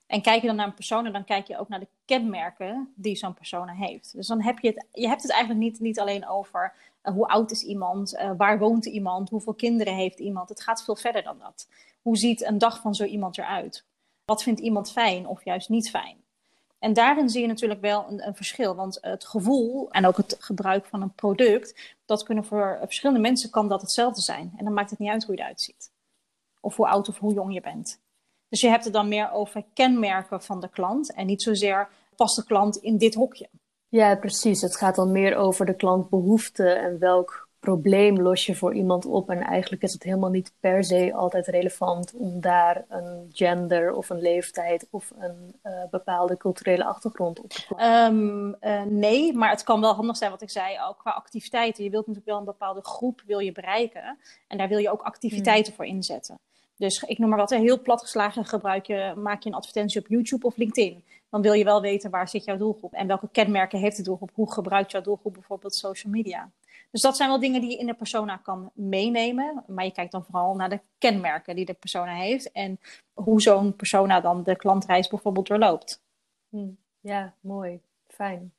En 0.07 0.21
kijk 0.21 0.41
je 0.41 0.47
dan 0.47 0.55
naar 0.55 0.67
een 0.67 0.73
persoon, 0.73 1.11
dan 1.11 1.23
kijk 1.23 1.47
je 1.47 1.57
ook 1.57 1.69
naar 1.69 1.79
de 1.79 1.87
kenmerken 2.05 2.93
die 2.95 3.15
zo'n 3.15 3.33
persoon 3.33 3.69
heeft. 3.69 4.13
Dus 4.15 4.27
dan 4.27 4.41
heb 4.41 4.59
je 4.59 4.67
het, 4.67 4.85
je 4.91 5.07
hebt 5.07 5.21
het 5.21 5.31
eigenlijk 5.31 5.63
niet, 5.63 5.79
niet 5.79 5.99
alleen 5.99 6.27
over 6.27 6.73
uh, 7.03 7.13
hoe 7.13 7.27
oud 7.27 7.51
is 7.51 7.63
iemand, 7.63 8.13
uh, 8.13 8.31
waar 8.37 8.59
woont 8.59 8.85
iemand, 8.85 9.29
hoeveel 9.29 9.53
kinderen 9.53 9.95
heeft 9.95 10.19
iemand. 10.19 10.49
Het 10.49 10.61
gaat 10.61 10.83
veel 10.83 10.95
verder 10.95 11.23
dan 11.23 11.39
dat. 11.39 11.69
Hoe 12.01 12.17
ziet 12.17 12.45
een 12.45 12.57
dag 12.57 12.81
van 12.81 12.95
zo 12.95 13.03
iemand 13.03 13.37
eruit? 13.37 13.85
Wat 14.25 14.43
vindt 14.43 14.59
iemand 14.59 14.91
fijn 14.91 15.27
of 15.27 15.43
juist 15.43 15.69
niet 15.69 15.89
fijn? 15.89 16.23
En 16.79 16.93
daarin 16.93 17.29
zie 17.29 17.41
je 17.41 17.47
natuurlijk 17.47 17.81
wel 17.81 18.05
een, 18.09 18.27
een, 18.27 18.35
verschil. 18.35 18.75
Want 18.75 18.97
het 19.01 19.25
gevoel 19.25 19.91
en 19.91 20.05
ook 20.05 20.17
het 20.17 20.35
gebruik 20.39 20.85
van 20.85 21.01
een 21.01 21.13
product, 21.13 21.95
dat 22.05 22.23
kunnen 22.23 22.45
voor 22.45 22.77
verschillende 22.81 23.21
mensen 23.21 23.49
kan 23.49 23.67
dat 23.67 23.81
hetzelfde 23.81 24.21
zijn. 24.21 24.53
En 24.57 24.65
dan 24.65 24.73
maakt 24.73 24.89
het 24.89 24.99
niet 24.99 25.09
uit 25.09 25.23
hoe 25.23 25.35
je 25.35 25.41
eruit 25.41 25.61
ziet. 25.61 25.91
Of 26.59 26.75
hoe 26.75 26.87
oud 26.87 27.09
of 27.09 27.19
hoe 27.19 27.33
jong 27.33 27.53
je 27.53 27.61
bent. 27.61 28.03
Dus 28.55 28.63
je 28.63 28.69
hebt 28.69 28.83
het 28.83 28.93
dan 28.93 29.07
meer 29.07 29.31
over 29.31 29.63
kenmerken 29.73 30.41
van 30.41 30.59
de 30.59 30.69
klant 30.69 31.13
en 31.13 31.25
niet 31.25 31.41
zozeer 31.41 31.89
past 32.15 32.35
de 32.35 32.43
klant 32.43 32.77
in 32.77 32.97
dit 32.97 33.15
hokje. 33.15 33.49
Ja, 33.89 34.15
precies. 34.15 34.61
Het 34.61 34.75
gaat 34.75 34.95
dan 34.95 35.11
meer 35.11 35.35
over 35.35 35.65
de 35.65 35.75
klantbehoeften 35.75 36.81
en 36.81 36.99
welk 36.99 37.49
probleem 37.59 38.21
los 38.21 38.45
je 38.45 38.55
voor 38.55 38.73
iemand 38.73 39.05
op. 39.05 39.29
En 39.29 39.41
eigenlijk 39.41 39.83
is 39.83 39.93
het 39.93 40.03
helemaal 40.03 40.29
niet 40.29 40.53
per 40.59 40.83
se 40.83 41.13
altijd 41.13 41.47
relevant 41.47 42.13
om 42.13 42.41
daar 42.41 42.85
een 42.89 43.29
gender 43.33 43.93
of 43.93 44.09
een 44.09 44.21
leeftijd 44.21 44.87
of 44.91 45.11
een 45.17 45.55
uh, 45.63 45.71
bepaalde 45.89 46.37
culturele 46.37 46.85
achtergrond 46.85 47.39
op 47.39 47.49
te 47.49 47.65
plaatsen. 47.67 48.15
Um, 48.15 48.55
uh, 48.61 48.81
nee, 48.83 49.33
maar 49.33 49.49
het 49.49 49.63
kan 49.63 49.81
wel 49.81 49.93
handig 49.93 50.17
zijn 50.17 50.31
wat 50.31 50.41
ik 50.41 50.49
zei, 50.49 50.77
ook 50.87 50.97
qua 50.97 51.11
activiteiten. 51.11 51.83
Je 51.83 51.89
wilt 51.89 52.07
natuurlijk 52.07 52.31
wel 52.31 52.39
een 52.39 52.53
bepaalde 52.53 52.83
groep 52.83 53.21
wil 53.25 53.39
je 53.39 53.51
bereiken 53.51 54.17
en 54.47 54.57
daar 54.57 54.67
wil 54.67 54.77
je 54.77 54.91
ook 54.91 55.01
activiteiten 55.01 55.73
hmm. 55.73 55.75
voor 55.75 55.85
inzetten. 55.85 56.39
Dus 56.77 57.03
ik 57.03 57.17
noem 57.17 57.29
maar 57.29 57.37
wat, 57.37 57.49
heel 57.49 57.81
platgeslagen 57.81 58.45
gebruik 58.45 58.85
je, 58.85 59.13
maak 59.17 59.43
je 59.43 59.49
een 59.49 59.55
advertentie 59.55 60.01
op 60.01 60.07
YouTube 60.07 60.45
of 60.45 60.57
LinkedIn. 60.57 61.03
Dan 61.29 61.41
wil 61.41 61.53
je 61.53 61.63
wel 61.63 61.81
weten 61.81 62.09
waar 62.11 62.29
zit 62.29 62.43
jouw 62.43 62.57
doelgroep 62.57 62.93
en 62.93 63.07
welke 63.07 63.29
kenmerken 63.31 63.79
heeft 63.79 63.97
de 63.97 64.03
doelgroep. 64.03 64.31
Hoe 64.33 64.51
gebruikt 64.51 64.91
jouw 64.91 65.01
doelgroep 65.01 65.33
bijvoorbeeld 65.33 65.75
social 65.75 66.13
media. 66.13 66.51
Dus 66.91 67.01
dat 67.01 67.17
zijn 67.17 67.29
wel 67.29 67.39
dingen 67.39 67.61
die 67.61 67.69
je 67.69 67.77
in 67.77 67.85
de 67.85 67.93
persona 67.93 68.37
kan 68.37 68.71
meenemen. 68.73 69.63
Maar 69.67 69.85
je 69.85 69.91
kijkt 69.91 70.11
dan 70.11 70.23
vooral 70.23 70.55
naar 70.55 70.69
de 70.69 70.79
kenmerken 70.97 71.55
die 71.55 71.65
de 71.65 71.73
persona 71.73 72.13
heeft. 72.13 72.51
En 72.51 72.79
hoe 73.13 73.41
zo'n 73.41 73.75
persona 73.75 74.21
dan 74.21 74.43
de 74.43 74.55
klantreis 74.55 75.07
bijvoorbeeld 75.07 75.47
doorloopt. 75.47 76.03
Hm. 76.49 76.69
Ja, 76.99 77.33
mooi. 77.39 77.81
Fijn. 78.07 78.53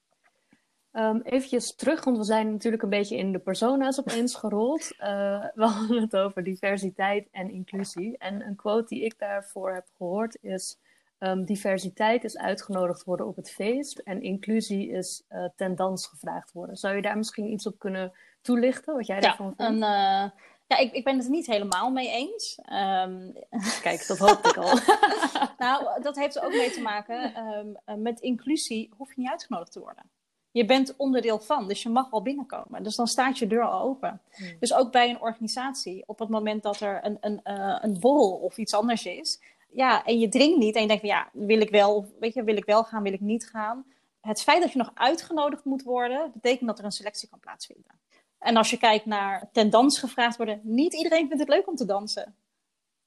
Um, 0.98 1.20
eventjes 1.20 1.74
terug, 1.74 2.04
want 2.04 2.16
we 2.16 2.24
zijn 2.24 2.50
natuurlijk 2.50 2.82
een 2.82 2.88
beetje 2.88 3.16
in 3.16 3.32
de 3.32 3.38
persona's 3.38 3.98
opeens 3.98 4.34
gerold. 4.34 4.92
Uh, 4.98 5.44
we 5.54 5.64
hadden 5.64 6.00
het 6.00 6.16
over 6.16 6.44
diversiteit 6.44 7.28
en 7.30 7.50
inclusie. 7.50 8.18
En 8.18 8.46
een 8.46 8.56
quote 8.56 8.94
die 8.94 9.04
ik 9.04 9.18
daarvoor 9.18 9.72
heb 9.72 9.86
gehoord 9.96 10.38
is... 10.40 10.78
Um, 11.18 11.44
diversiteit 11.44 12.24
is 12.24 12.38
uitgenodigd 12.38 13.04
worden 13.04 13.26
op 13.26 13.36
het 13.36 13.50
feest 13.50 13.98
en 13.98 14.22
inclusie 14.22 14.90
is 14.90 15.24
uh, 15.30 15.44
ten 15.56 15.74
dans 15.74 16.06
gevraagd 16.06 16.52
worden. 16.52 16.76
Zou 16.76 16.96
je 16.96 17.02
daar 17.02 17.16
misschien 17.16 17.52
iets 17.52 17.66
op 17.66 17.78
kunnen 17.78 18.12
toelichten, 18.40 18.94
wat 18.94 19.06
jij 19.06 19.20
daarvan 19.20 19.54
vindt? 19.56 19.62
Een, 19.62 19.74
uh, 19.74 20.30
ja, 20.66 20.76
ik, 20.78 20.92
ik 20.92 21.04
ben 21.04 21.16
het 21.16 21.24
er 21.24 21.30
niet 21.30 21.46
helemaal 21.46 21.90
mee 21.90 22.10
eens. 22.10 22.58
Um... 22.58 23.32
Kijk, 23.86 24.06
dat 24.06 24.18
hoopte 24.18 24.48
ik 24.48 24.56
al. 24.56 24.78
nou, 25.66 26.02
dat 26.02 26.16
heeft 26.16 26.36
er 26.36 26.44
ook 26.44 26.54
mee 26.54 26.70
te 26.70 26.80
maken. 26.80 27.32
Um, 27.86 28.02
met 28.02 28.20
inclusie 28.20 28.90
hoef 28.96 29.14
je 29.14 29.20
niet 29.20 29.30
uitgenodigd 29.30 29.72
te 29.72 29.80
worden 29.80 30.10
je 30.56 30.64
bent 30.64 30.96
onderdeel 30.96 31.38
van, 31.38 31.68
dus 31.68 31.82
je 31.82 31.88
mag 31.88 32.10
al 32.10 32.22
binnenkomen. 32.22 32.82
Dus 32.82 32.96
dan 32.96 33.06
staat 33.06 33.38
je 33.38 33.46
deur 33.46 33.62
al 33.62 33.82
open. 33.82 34.20
Hmm. 34.30 34.56
Dus 34.60 34.74
ook 34.74 34.92
bij 34.92 35.10
een 35.10 35.20
organisatie, 35.20 36.02
op 36.06 36.18
het 36.18 36.28
moment 36.28 36.62
dat 36.62 36.80
er 36.80 37.00
een, 37.02 37.18
een, 37.20 37.40
uh, 37.44 37.78
een 37.80 38.00
borrel 38.00 38.30
of 38.30 38.56
iets 38.56 38.74
anders 38.74 39.06
is, 39.06 39.40
ja, 39.70 40.04
en 40.04 40.18
je 40.18 40.28
drinkt 40.28 40.58
niet 40.58 40.74
en 40.74 40.80
je 40.80 40.86
denkt 40.86 41.02
van 41.02 41.12
ja, 41.12 41.28
wil 41.32 41.60
ik 41.60 41.70
wel, 41.70 42.06
weet 42.20 42.34
je, 42.34 42.44
wil 42.44 42.56
ik 42.56 42.64
wel 42.64 42.84
gaan, 42.84 43.02
wil 43.02 43.12
ik 43.12 43.20
niet 43.20 43.48
gaan. 43.48 43.84
Het 44.20 44.42
feit 44.42 44.62
dat 44.62 44.72
je 44.72 44.78
nog 44.78 44.90
uitgenodigd 44.94 45.64
moet 45.64 45.82
worden, 45.82 46.30
betekent 46.34 46.68
dat 46.68 46.78
er 46.78 46.84
een 46.84 46.92
selectie 46.92 47.28
kan 47.28 47.40
plaatsvinden. 47.40 48.00
En 48.38 48.56
als 48.56 48.70
je 48.70 48.78
kijkt 48.78 49.06
naar 49.06 49.48
ten 49.52 49.70
dans 49.70 49.98
gevraagd 49.98 50.36
worden, 50.36 50.60
niet 50.62 50.94
iedereen 50.94 51.26
vindt 51.28 51.42
het 51.42 51.48
leuk 51.48 51.68
om 51.68 51.76
te 51.76 51.84
dansen 51.84 52.34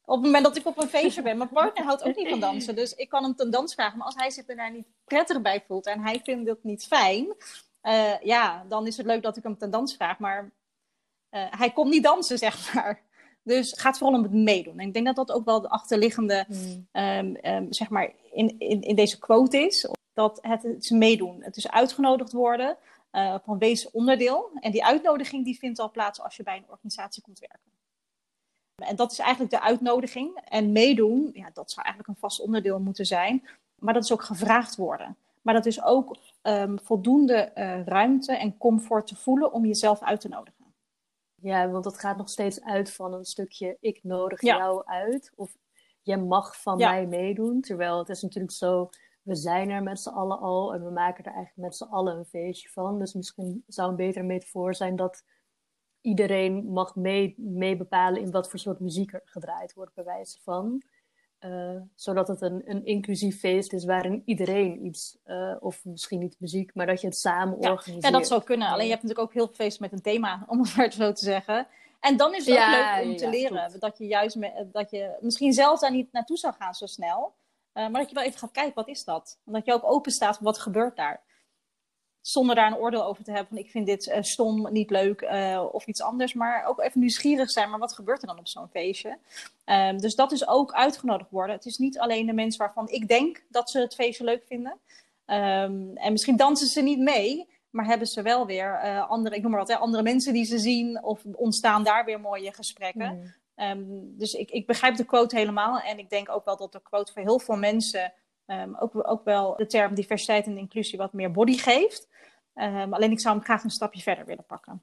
op 0.10 0.16
het 0.16 0.26
moment 0.26 0.44
dat 0.44 0.58
ik 0.58 0.66
op 0.66 0.78
een 0.78 0.90
feestje 0.90 1.22
ben. 1.22 1.38
Mijn 1.38 1.50
partner 1.50 1.86
houdt 1.86 2.04
ook 2.04 2.16
niet 2.16 2.30
van 2.30 2.40
dansen. 2.40 2.76
Dus 2.76 2.94
ik 2.94 3.10
kan 3.10 3.24
hem 3.24 3.36
ten 3.36 3.52
dans 3.52 3.74
vragen. 3.74 3.98
Maar 3.98 4.06
als 4.06 4.16
hij 4.16 4.30
zich 4.30 4.48
er 4.48 4.56
daar 4.56 4.72
niet 4.72 4.88
prettig 5.04 5.42
bij 5.42 5.64
voelt 5.68 5.86
en 5.86 6.02
hij 6.02 6.20
vindt 6.24 6.50
het 6.50 6.64
niet 6.64 6.86
fijn. 6.86 7.36
Uh, 7.84 8.22
ja, 8.22 8.66
dan 8.68 8.88
is 8.88 8.98
het 8.98 9.06
leuk 9.06 9.24
dat 9.24 9.38
ik 9.38 9.44
hem 9.44 9.58
ten 9.58 9.70
dans 9.70 9.96
vraag. 9.96 10.20
Maar 10.20 10.44
uh, 11.32 11.46
hij 11.50 11.72
komt 11.72 11.90
niet 11.90 12.04
dansen, 12.04 12.38
zeg 12.48 12.74
maar. 12.74 13.02
Dus 13.44 13.72
het 13.72 13.80
gaat 13.80 13.98
vooral 13.98 14.18
om 14.18 14.24
het 14.24 14.34
meedoen. 14.34 14.80
En 14.80 14.88
ik 14.88 14.94
denk 14.94 15.06
dat 15.06 15.16
dat 15.16 15.32
ook 15.32 15.46
wel 15.46 15.62
de 15.62 15.70
achterliggende, 15.70 16.46
hmm. 16.48 16.88
um, 16.92 17.38
um, 17.44 17.74
zeg 17.74 17.90
maar, 17.90 18.14
in, 18.32 18.60
in, 18.60 18.82
in 18.82 18.96
deze 18.96 19.20
quote 19.20 19.58
is. 19.58 19.90
Dat 20.14 20.40
het, 20.42 20.64
het 20.64 20.84
is 20.84 20.90
meedoen. 20.90 21.44
Het 21.44 21.58
is 21.58 21.70
uitgenodigd 21.72 22.32
worden 22.32 22.78
uh, 23.12 23.36
van 23.44 23.58
wees 23.58 23.92
onderdeel. 23.92 24.50
En 24.60 24.72
die 24.72 24.86
uitnodiging 24.86 25.46
die 25.46 25.58
vindt 25.58 25.80
al 25.80 25.92
plaats 25.92 26.22
als 26.22 26.36
je 26.36 26.44
bij 26.44 26.58
een 26.58 26.70
organisatie 26.70 27.22
komt 27.22 27.40
werken. 27.40 27.72
En 28.82 28.96
dat 28.96 29.12
is 29.12 29.20
eigenlijk 29.20 29.52
de 29.52 29.62
uitnodiging. 29.62 30.40
En 30.44 30.72
meedoen, 30.72 31.30
ja, 31.34 31.50
dat 31.54 31.72
zou 31.72 31.86
eigenlijk 31.86 32.08
een 32.08 32.30
vast 32.30 32.40
onderdeel 32.40 32.80
moeten 32.80 33.06
zijn. 33.06 33.48
Maar 33.76 33.94
dat 33.94 34.04
is 34.04 34.12
ook 34.12 34.24
gevraagd 34.24 34.76
worden. 34.76 35.18
Maar 35.42 35.54
dat 35.54 35.66
is 35.66 35.84
ook 35.84 36.18
um, 36.44 36.80
voldoende 36.80 37.52
uh, 37.56 37.86
ruimte 37.86 38.38
en 38.38 38.58
comfort 38.58 39.08
te 39.08 39.16
voelen 39.16 39.52
om 39.52 39.66
jezelf 39.66 40.02
uit 40.02 40.22
te 40.22 40.28
nodigen. 40.28 40.66
Ja, 41.36 41.70
want 41.70 41.84
dat 41.84 42.00
gaat 42.00 42.18
nog 42.18 42.30
steeds 42.30 42.62
uit 42.64 42.94
van 42.94 43.14
een 43.14 43.26
stukje 43.26 43.78
ik 43.80 44.00
nodig 44.04 44.42
jou 44.42 44.86
uit. 44.86 45.32
Of 45.36 45.58
jij 46.02 46.18
mag 46.18 46.62
van 46.62 46.78
mij 46.78 47.06
meedoen. 47.06 47.62
Terwijl 47.62 47.98
het 47.98 48.10
is 48.10 48.22
natuurlijk 48.22 48.54
zo, 48.54 48.90
we 49.22 49.36
zijn 49.36 49.70
er 49.70 49.84
met 49.84 50.00
z'n 50.00 50.10
allen 50.10 50.40
al 50.40 50.74
en 50.74 50.84
we 50.84 50.92
maken 50.92 51.24
er 51.24 51.34
eigenlijk 51.34 51.68
met 51.68 51.76
z'n 51.76 51.94
allen 51.94 52.18
een 52.18 52.26
feestje 52.26 52.70
van. 52.70 53.00
Dus 53.00 53.14
misschien 53.14 53.64
zou 53.68 53.90
een 53.90 53.96
betere 53.96 54.26
metafoor 54.26 54.76
zijn 54.76 54.96
dat 54.96 55.24
iedereen 56.02 56.72
mag 56.72 56.96
mee, 56.96 57.34
mee 57.38 57.78
bepalen 57.78 58.22
in 58.22 58.32
wat 58.32 58.50
voor 58.50 58.60
soort 58.60 58.80
muziek 58.80 59.14
er 59.14 59.22
gedraaid 59.26 59.74
wordt, 59.74 59.94
bij 59.94 60.04
wijze 60.04 60.40
van. 60.42 60.84
Uh, 61.46 61.82
zodat 61.96 62.28
het 62.28 62.42
een, 62.42 62.62
een 62.66 62.86
inclusief 62.86 63.40
feest 63.40 63.74
is 63.74 63.86
waarin 63.86 64.22
iedereen 64.26 64.86
iets, 64.86 65.18
uh, 65.26 65.56
of 65.60 65.86
misschien 65.86 66.20
niet 66.20 66.36
muziek, 66.40 66.74
maar 66.74 66.86
dat 66.86 67.02
je 67.02 67.08
het 67.08 67.18
samen 67.18 67.62
ja, 67.62 67.72
organiseert. 67.72 68.14
Ja, 68.14 68.20
dat 68.20 68.28
zou 68.28 68.44
kunnen. 68.44 68.68
Alleen 68.68 68.86
je 68.86 68.92
hebt 68.92 69.04
natuurlijk 69.04 69.30
ook 69.30 69.34
heel 69.34 69.46
veel 69.46 69.56
feesten 69.56 69.84
met 69.84 69.92
een 69.92 70.02
thema, 70.02 70.44
om 70.48 70.62
het 70.62 70.76
maar 70.76 70.92
zo 70.92 71.12
te 71.12 71.24
zeggen. 71.24 71.68
En 72.00 72.18
dan 72.18 72.36
is 72.36 72.46
het 72.46 72.58
ook 72.58 72.70
leuk 72.70 73.04
om 73.04 73.16
te 73.18 73.30
leren 73.30 73.80
dat 73.80 73.98
je 73.98 74.06
juist 74.06 74.36
me, 74.36 74.68
dat 74.72 74.92
je 74.92 75.18
misschien 75.22 75.54
zelf 75.54 75.80
daar 75.80 75.92
niet 75.92 76.12
naartoe 76.12 76.38
zou 76.38 76.54
gaan 76.54 76.74
zo 76.74 76.86
snel. 76.86 77.36
Uh, 77.74 77.84
maar 77.88 78.02
dat 78.02 78.10
je 78.10 78.16
wel 78.16 78.24
even 78.24 78.40
gaat 78.40 78.52
kijken, 78.52 78.74
wat 78.76 78.88
is 78.88 79.04
dat? 79.04 79.40
En 79.46 79.54
dat 79.54 79.66
je 79.66 79.74
ook 79.74 79.92
open 79.92 80.12
staat 80.12 80.40
wat 80.40 80.60
gebeurt 80.60 80.96
daar 80.96 81.24
zonder 82.22 82.56
daar 82.56 82.72
een 82.72 82.78
oordeel 82.78 83.06
over 83.06 83.24
te 83.24 83.32
hebben 83.32 83.50
van 83.50 83.58
ik 83.58 83.72
vind 83.72 83.86
dit 83.86 84.08
uh, 84.08 84.18
stom, 84.22 84.72
niet 84.72 84.90
leuk 84.90 85.22
uh, 85.22 85.66
of 85.72 85.88
iets 85.88 86.02
anders. 86.02 86.34
Maar 86.34 86.66
ook 86.66 86.80
even 86.80 87.00
nieuwsgierig 87.00 87.52
zijn, 87.52 87.70
maar 87.70 87.80
wat 87.80 87.94
gebeurt 87.94 88.22
er 88.22 88.28
dan 88.28 88.40
op 88.40 88.48
zo'n 88.48 88.70
feestje? 88.70 89.18
Um, 89.66 89.98
dus 89.98 90.16
dat 90.16 90.32
is 90.32 90.48
ook 90.48 90.74
uitgenodigd 90.74 91.30
worden. 91.30 91.56
Het 91.56 91.66
is 91.66 91.78
niet 91.78 92.00
alleen 92.00 92.26
de 92.26 92.34
mensen 92.34 92.60
waarvan 92.60 92.90
ik 92.90 93.08
denk 93.08 93.44
dat 93.50 93.70
ze 93.70 93.80
het 93.80 93.96
feestje 93.96 94.24
leuk 94.24 94.44
vinden. 94.48 94.72
Um, 95.26 95.98
en 95.98 96.12
misschien 96.12 96.36
dansen 96.36 96.68
ze 96.68 96.82
niet 96.82 97.00
mee, 97.00 97.48
maar 97.70 97.86
hebben 97.86 98.08
ze 98.08 98.22
wel 98.22 98.46
weer 98.46 98.82
uh, 98.84 99.10
andere, 99.10 99.36
ik 99.36 99.42
noem 99.42 99.52
maar 99.52 99.60
wat, 99.60 99.70
hè, 99.70 99.76
andere 99.76 100.04
mensen 100.04 100.34
die 100.34 100.46
ze 100.46 100.60
zien 100.60 101.04
of 101.04 101.22
ontstaan 101.34 101.84
daar 101.84 102.06
weer 102.06 102.20
mooie 102.20 102.54
gesprekken. 102.54 103.34
Mm. 103.56 103.66
Um, 103.66 104.18
dus 104.18 104.34
ik, 104.34 104.52
ik 104.52 104.66
begrijp 104.68 104.96
de 104.96 105.06
quote 105.06 105.36
helemaal 105.36 105.80
en 105.80 106.00
ik 106.00 106.10
denk 106.10 106.30
ook 106.30 106.46
wel 106.46 106.58
dat 106.58 106.72
de 106.72 106.82
quote 106.82 107.14
voor 107.14 107.22
heel 107.22 107.40
veel 107.40 107.58
mensen 107.58 108.14
Um, 108.52 108.76
ook, 108.80 109.10
ook 109.10 109.24
wel 109.24 109.56
de 109.56 109.66
term 109.66 109.96
diversiteit 109.96 110.46
en 110.46 110.58
inclusie 110.58 110.98
wat 110.98 111.14
meer 111.14 111.32
body 111.32 111.58
geeft. 111.58 112.08
Um, 112.56 112.94
alleen 112.94 113.12
ik 113.12 113.20
zou 113.20 113.36
hem 113.36 113.44
graag 113.44 113.64
een 113.64 113.70
stapje 113.70 114.02
verder 114.02 114.26
willen 114.26 114.44
pakken. 114.44 114.82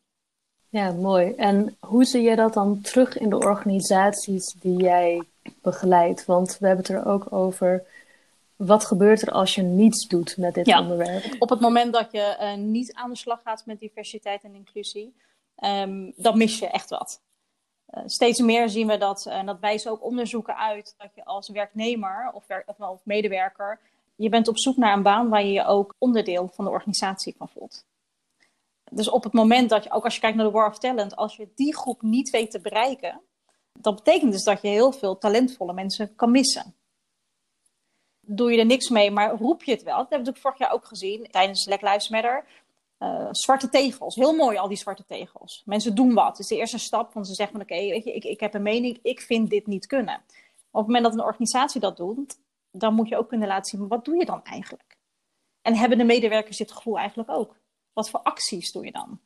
Ja, 0.68 0.92
mooi. 0.92 1.32
En 1.32 1.76
hoe 1.80 2.04
zie 2.04 2.22
je 2.22 2.36
dat 2.36 2.54
dan 2.54 2.80
terug 2.80 3.18
in 3.18 3.30
de 3.30 3.38
organisaties 3.38 4.52
die 4.52 4.76
jij 4.76 5.22
begeleidt? 5.62 6.24
Want 6.24 6.58
we 6.58 6.66
hebben 6.66 6.84
het 6.84 6.94
er 6.94 7.06
ook 7.06 7.32
over. 7.32 7.84
Wat 8.56 8.84
gebeurt 8.84 9.22
er 9.22 9.30
als 9.30 9.54
je 9.54 9.62
niets 9.62 10.08
doet 10.08 10.36
met 10.36 10.54
dit 10.54 10.78
onderwerp? 10.78 11.36
Op 11.38 11.48
het 11.48 11.60
moment 11.60 11.92
dat 11.92 12.12
je 12.12 12.36
uh, 12.40 12.54
niet 12.54 12.94
aan 12.94 13.10
de 13.10 13.16
slag 13.16 13.40
gaat 13.44 13.66
met 13.66 13.80
diversiteit 13.80 14.42
en 14.42 14.54
inclusie, 14.54 15.14
um, 15.64 16.12
dan 16.16 16.38
mis 16.38 16.58
je 16.58 16.66
echt 16.66 16.90
wat. 16.90 17.20
Uh, 17.94 18.02
steeds 18.06 18.40
meer 18.40 18.68
zien 18.68 18.86
we 18.86 18.96
dat, 18.96 19.26
en 19.26 19.46
dat 19.46 19.60
wijzen 19.60 19.90
ook 19.90 20.04
onderzoeken 20.04 20.56
uit, 20.56 20.94
dat 20.98 21.14
je 21.14 21.24
als 21.24 21.48
werknemer 21.48 22.30
of, 22.34 22.46
werk, 22.46 22.68
of, 22.68 22.80
of 22.80 23.00
medewerker 23.04 23.80
je 24.16 24.28
bent 24.28 24.48
op 24.48 24.58
zoek 24.58 24.76
naar 24.76 24.96
een 24.96 25.02
baan 25.02 25.28
waar 25.28 25.44
je 25.44 25.52
je 25.52 25.64
ook 25.64 25.94
onderdeel 25.98 26.48
van 26.48 26.64
de 26.64 26.70
organisatie 26.70 27.34
van 27.38 27.48
voelt. 27.48 27.84
Dus 28.90 29.10
op 29.10 29.24
het 29.24 29.32
moment 29.32 29.70
dat 29.70 29.84
je, 29.84 29.90
ook 29.90 30.04
als 30.04 30.14
je 30.14 30.20
kijkt 30.20 30.36
naar 30.36 30.46
de 30.46 30.52
War 30.52 30.68
of 30.68 30.78
Talent, 30.78 31.16
als 31.16 31.36
je 31.36 31.48
die 31.54 31.76
groep 31.76 32.02
niet 32.02 32.30
weet 32.30 32.50
te 32.50 32.60
bereiken, 32.60 33.20
dat 33.72 33.94
betekent 33.94 34.32
dus 34.32 34.44
dat 34.44 34.62
je 34.62 34.68
heel 34.68 34.92
veel 34.92 35.18
talentvolle 35.18 35.72
mensen 35.72 36.14
kan 36.14 36.30
missen. 36.30 36.74
Doe 38.20 38.52
je 38.52 38.58
er 38.58 38.66
niks 38.66 38.88
mee, 38.88 39.10
maar 39.10 39.30
roep 39.30 39.62
je 39.62 39.72
het 39.72 39.82
wel. 39.82 39.96
Dat 39.96 40.10
hebben 40.10 40.32
we 40.32 40.40
vorig 40.40 40.58
jaar 40.58 40.72
ook 40.72 40.86
gezien 40.86 41.28
tijdens 41.30 41.64
Black 41.64 41.80
Lives 41.80 42.08
Matter. 42.08 42.44
Uh, 42.98 43.28
zwarte 43.30 43.68
tegels, 43.68 44.14
heel 44.14 44.34
mooi 44.34 44.56
al 44.56 44.68
die 44.68 44.76
zwarte 44.76 45.04
tegels. 45.04 45.62
Mensen 45.64 45.94
doen 45.94 46.14
wat. 46.14 46.28
Het 46.28 46.38
is 46.38 46.46
de 46.46 46.56
eerste 46.56 46.78
stap, 46.78 47.12
want 47.12 47.26
ze 47.26 47.34
zeggen 47.34 47.56
van 47.56 47.64
oké, 47.64 47.74
je, 47.74 47.94
ik, 47.94 48.24
ik 48.24 48.40
heb 48.40 48.54
een 48.54 48.62
mening, 48.62 48.98
ik 49.02 49.20
vind 49.20 49.50
dit 49.50 49.66
niet 49.66 49.86
kunnen. 49.86 50.14
Op 50.70 50.82
het 50.82 50.86
moment 50.86 51.04
dat 51.04 51.12
een 51.12 51.26
organisatie 51.26 51.80
dat 51.80 51.96
doet, 51.96 52.38
dan 52.70 52.94
moet 52.94 53.08
je 53.08 53.16
ook 53.16 53.28
kunnen 53.28 53.48
laten 53.48 53.78
zien, 53.78 53.88
wat 53.88 54.04
doe 54.04 54.16
je 54.16 54.24
dan 54.24 54.44
eigenlijk? 54.44 54.96
En 55.62 55.76
hebben 55.76 55.98
de 55.98 56.04
medewerkers 56.04 56.56
dit 56.56 56.72
gevoel 56.72 56.98
eigenlijk 56.98 57.30
ook? 57.30 57.56
Wat 57.92 58.10
voor 58.10 58.20
acties 58.20 58.72
doe 58.72 58.84
je 58.84 58.92
dan? 58.92 59.20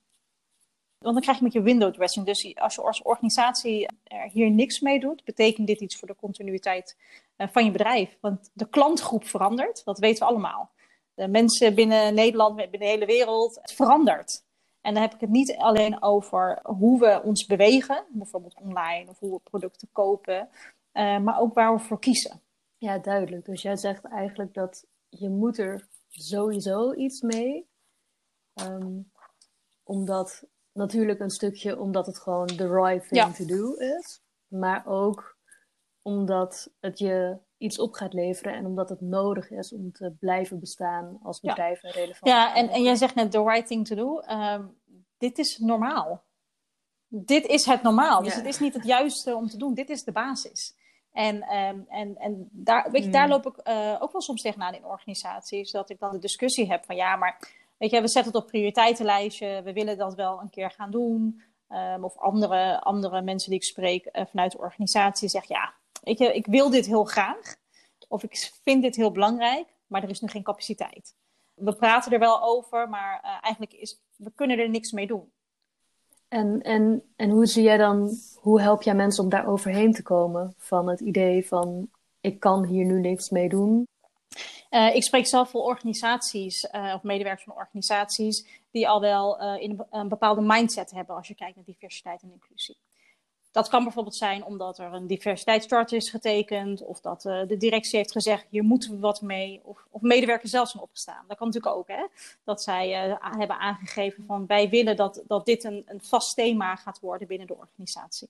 Want 0.99 1.15
dan 1.15 1.23
krijg 1.23 1.39
je 1.39 1.45
met 1.45 1.53
je 1.53 1.62
window 1.62 1.95
dressing. 1.95 2.27
Dus 2.27 2.57
als 2.57 2.75
je 2.75 2.83
als 2.83 3.03
organisatie 3.03 3.89
er 4.05 4.29
hier 4.29 4.50
niks 4.50 4.81
mee 4.81 5.00
doet, 5.00 5.25
betekent 5.25 5.67
dit 5.67 5.81
iets 5.81 5.97
voor 5.97 6.09
de 6.09 6.17
continuïteit 6.17 6.97
eh, 7.37 7.49
van 7.50 7.65
je 7.65 7.71
bedrijf. 7.71 8.17
Want 8.21 8.50
de 8.53 8.69
klantgroep 8.69 9.25
verandert, 9.25 9.85
dat 9.85 9.99
weten 9.99 10.27
we 10.27 10.31
allemaal. 10.31 10.71
De 11.14 11.29
mensen 11.29 11.75
binnen 11.75 12.14
Nederland, 12.14 12.57
binnen 12.57 12.79
de 12.79 12.87
hele 12.87 13.07
wereld, 13.07 13.59
het 13.61 13.73
verandert. 13.73 14.45
En 14.81 14.95
dan 14.95 15.02
heb 15.02 15.14
ik 15.14 15.21
het 15.21 15.31
niet 15.31 15.57
alleen 15.57 16.02
over 16.02 16.59
hoe 16.62 17.00
we 17.00 17.23
ons 17.23 17.47
bewegen, 17.47 18.05
bijvoorbeeld 18.09 18.55
online 18.55 19.11
of 19.11 19.19
hoe 19.19 19.33
we 19.33 19.50
producten 19.50 19.88
kopen, 19.93 20.49
uh, 20.93 21.19
maar 21.19 21.40
ook 21.40 21.55
waar 21.55 21.75
we 21.75 21.81
voor 21.81 21.99
kiezen. 21.99 22.43
Ja, 22.79 22.99
duidelijk. 22.99 23.45
Dus 23.45 23.62
jij 23.62 23.76
zegt 23.76 24.05
eigenlijk 24.05 24.55
dat 24.55 24.87
je 25.09 25.29
moet 25.29 25.59
er 25.59 25.88
sowieso 26.09 26.93
iets 26.93 27.21
mee. 27.21 27.69
Um, 28.55 29.11
omdat 29.83 30.45
natuurlijk 30.73 31.21
een 31.21 31.31
stukje 31.31 31.79
omdat 31.79 32.07
het 32.07 32.19
gewoon 32.19 32.47
the 32.47 32.73
right 32.73 33.09
thing 33.09 33.35
to 33.35 33.45
do 33.45 33.73
is. 33.73 34.23
Maar 34.47 34.87
ook 34.87 35.37
omdat 36.02 36.71
het 36.81 36.99
je 36.99 37.38
iets 37.61 37.79
op 37.79 37.93
gaat 37.93 38.12
leveren 38.12 38.55
en 38.55 38.67
omdat 38.67 38.88
het 38.88 39.00
nodig 39.00 39.50
is 39.50 39.73
om 39.73 39.93
te 39.93 40.12
blijven 40.21 40.61
bestaan 40.61 41.19
als 41.23 41.40
bedrijf 41.40 41.83
ja. 41.83 41.90
relevant. 41.90 42.26
Ja, 42.26 42.55
en, 42.55 42.69
en 42.69 42.83
jij 42.83 42.95
zegt 42.95 43.14
net 43.14 43.31
the 43.31 43.43
right 43.43 43.67
thing 43.67 43.87
to 43.87 43.97
do. 43.97 44.23
Um, 44.35 44.79
dit 45.19 45.38
is 45.38 45.59
normaal. 45.59 46.23
Dit 47.09 47.47
is 47.47 47.64
het 47.64 47.83
normaal. 47.83 48.23
Dus 48.23 48.35
het 48.35 48.47
is 48.47 48.59
niet 48.59 48.75
het 48.75 48.85
juiste 48.85 49.35
om 49.35 49.49
te 49.49 49.57
doen. 49.57 49.75
Dit 49.75 49.90
is 49.90 50.05
de 50.05 50.12
basis. 50.12 50.75
En, 51.12 51.57
um, 51.57 51.87
en, 51.88 52.17
en 52.17 52.49
daar, 52.52 52.90
weet 52.90 53.05
je, 53.05 53.11
daar 53.11 53.29
hmm. 53.29 53.31
loop 53.31 53.47
ik 53.47 53.69
uh, 53.69 53.97
ook 54.00 54.12
wel 54.12 54.21
soms 54.21 54.43
tegenaan 54.43 54.75
in 54.75 54.85
organisaties. 54.85 55.71
Dat 55.71 55.90
ik 55.90 55.99
dan 55.99 56.11
de 56.11 56.19
discussie 56.19 56.71
heb 56.71 56.85
van 56.85 56.97
ja, 56.97 57.17
maar 57.17 57.49
weet 57.76 57.90
je, 57.90 58.00
we 58.00 58.09
zetten 58.09 58.33
het 58.33 58.43
op 58.43 58.49
prioriteitenlijstje. 58.49 59.62
We 59.62 59.73
willen 59.73 59.99
dat 59.99 60.14
wel 60.14 60.40
een 60.40 60.50
keer 60.50 60.71
gaan 60.71 60.90
doen. 60.90 61.43
Um, 61.69 62.05
of 62.05 62.17
andere, 62.17 62.81
andere 62.81 63.23
mensen 63.23 63.50
die 63.50 63.59
ik 63.59 63.64
spreek 63.64 64.09
uh, 64.12 64.25
vanuit 64.26 64.52
de 64.52 64.59
organisatie 64.59 65.29
zeggen 65.29 65.55
ja, 65.55 65.75
weet 66.02 66.19
je, 66.19 66.35
ik 66.35 66.47
wil 66.47 66.71
dit 66.71 66.87
heel 66.87 67.04
graag. 67.04 67.57
Of 68.09 68.23
ik 68.23 68.52
vind 68.62 68.83
dit 68.83 68.97
heel 68.97 69.11
belangrijk, 69.11 69.66
maar 69.87 70.02
er 70.02 70.09
is 70.09 70.21
nu 70.21 70.28
geen 70.28 70.42
capaciteit. 70.42 71.14
We 71.54 71.75
praten 71.75 72.12
er 72.12 72.19
wel 72.19 72.42
over, 72.42 72.88
maar 72.88 73.21
uh, 73.25 73.38
eigenlijk 73.42 73.73
is, 73.73 74.00
we 74.16 74.33
kunnen 74.35 74.59
er 74.59 74.69
niks 74.69 74.92
mee 74.92 75.07
doen. 75.07 75.33
En, 76.28 76.62
en, 76.62 77.02
en 77.16 77.30
hoe 77.30 77.47
zie 77.47 77.62
jij 77.62 77.76
dan, 77.76 78.11
hoe 78.37 78.61
help 78.61 78.83
jij 78.83 78.95
mensen 78.95 79.25
om 79.25 79.30
daar 79.30 79.47
overheen 79.47 79.92
te 79.92 80.02
komen 80.02 80.54
van 80.57 80.88
het 80.88 81.00
idee 81.00 81.47
van 81.47 81.90
ik 82.21 82.40
kan 82.40 82.64
hier 82.64 82.85
nu 82.85 83.00
niks 83.00 83.30
mee 83.30 83.49
doen? 83.49 83.88
Uh, 84.71 84.95
ik 84.95 85.02
spreek 85.02 85.26
zelf 85.26 85.50
voor 85.50 85.62
organisaties 85.62 86.69
uh, 86.73 86.92
of 86.95 87.02
medewerkers 87.02 87.45
van 87.45 87.54
organisaties 87.57 88.47
die 88.71 88.88
al 88.88 89.00
wel 89.00 89.42
uh, 89.42 89.62
in 89.62 89.85
een, 89.90 90.09
bepaalde 90.09 90.40
mindset 90.40 90.90
hebben 90.90 91.16
als 91.16 91.28
je 91.28 91.35
kijkt 91.35 91.57
naar 91.57 91.64
diversiteit 91.64 92.23
en 92.23 92.33
inclusie. 92.33 92.76
Dat 93.50 93.69
kan 93.69 93.83
bijvoorbeeld 93.83 94.16
zijn 94.16 94.45
omdat 94.45 94.78
er 94.78 94.92
een 94.92 95.07
diversiteitschart 95.07 95.92
is 95.92 96.11
getekend, 96.11 96.85
of 96.85 97.00
dat 97.00 97.25
uh, 97.25 97.47
de 97.47 97.57
directie 97.57 97.99
heeft 97.99 98.12
gezegd: 98.12 98.47
hier 98.50 98.62
moeten 98.62 98.90
we 98.90 98.99
wat 98.99 99.23
mee, 99.23 99.61
of, 99.64 99.87
of 99.90 100.00
medewerkers 100.00 100.50
zelf 100.50 100.69
zijn 100.69 100.83
opgestaan. 100.83 101.25
Dat 101.28 101.37
kan 101.37 101.47
natuurlijk 101.47 101.76
ook, 101.76 101.88
hè? 101.88 102.07
dat 102.45 102.62
zij 102.62 103.09
uh, 103.09 103.16
hebben 103.21 103.59
aangegeven 103.59 104.25
van 104.26 104.47
wij 104.47 104.69
willen 104.69 104.97
dat, 104.97 105.23
dat 105.26 105.47
dit 105.47 105.64
een, 105.64 105.83
een 105.87 106.02
vast 106.02 106.35
thema 106.37 106.76
gaat 106.76 107.00
worden 107.00 107.28
binnen 107.28 107.47
de 107.47 107.57
organisatie. 107.57 108.28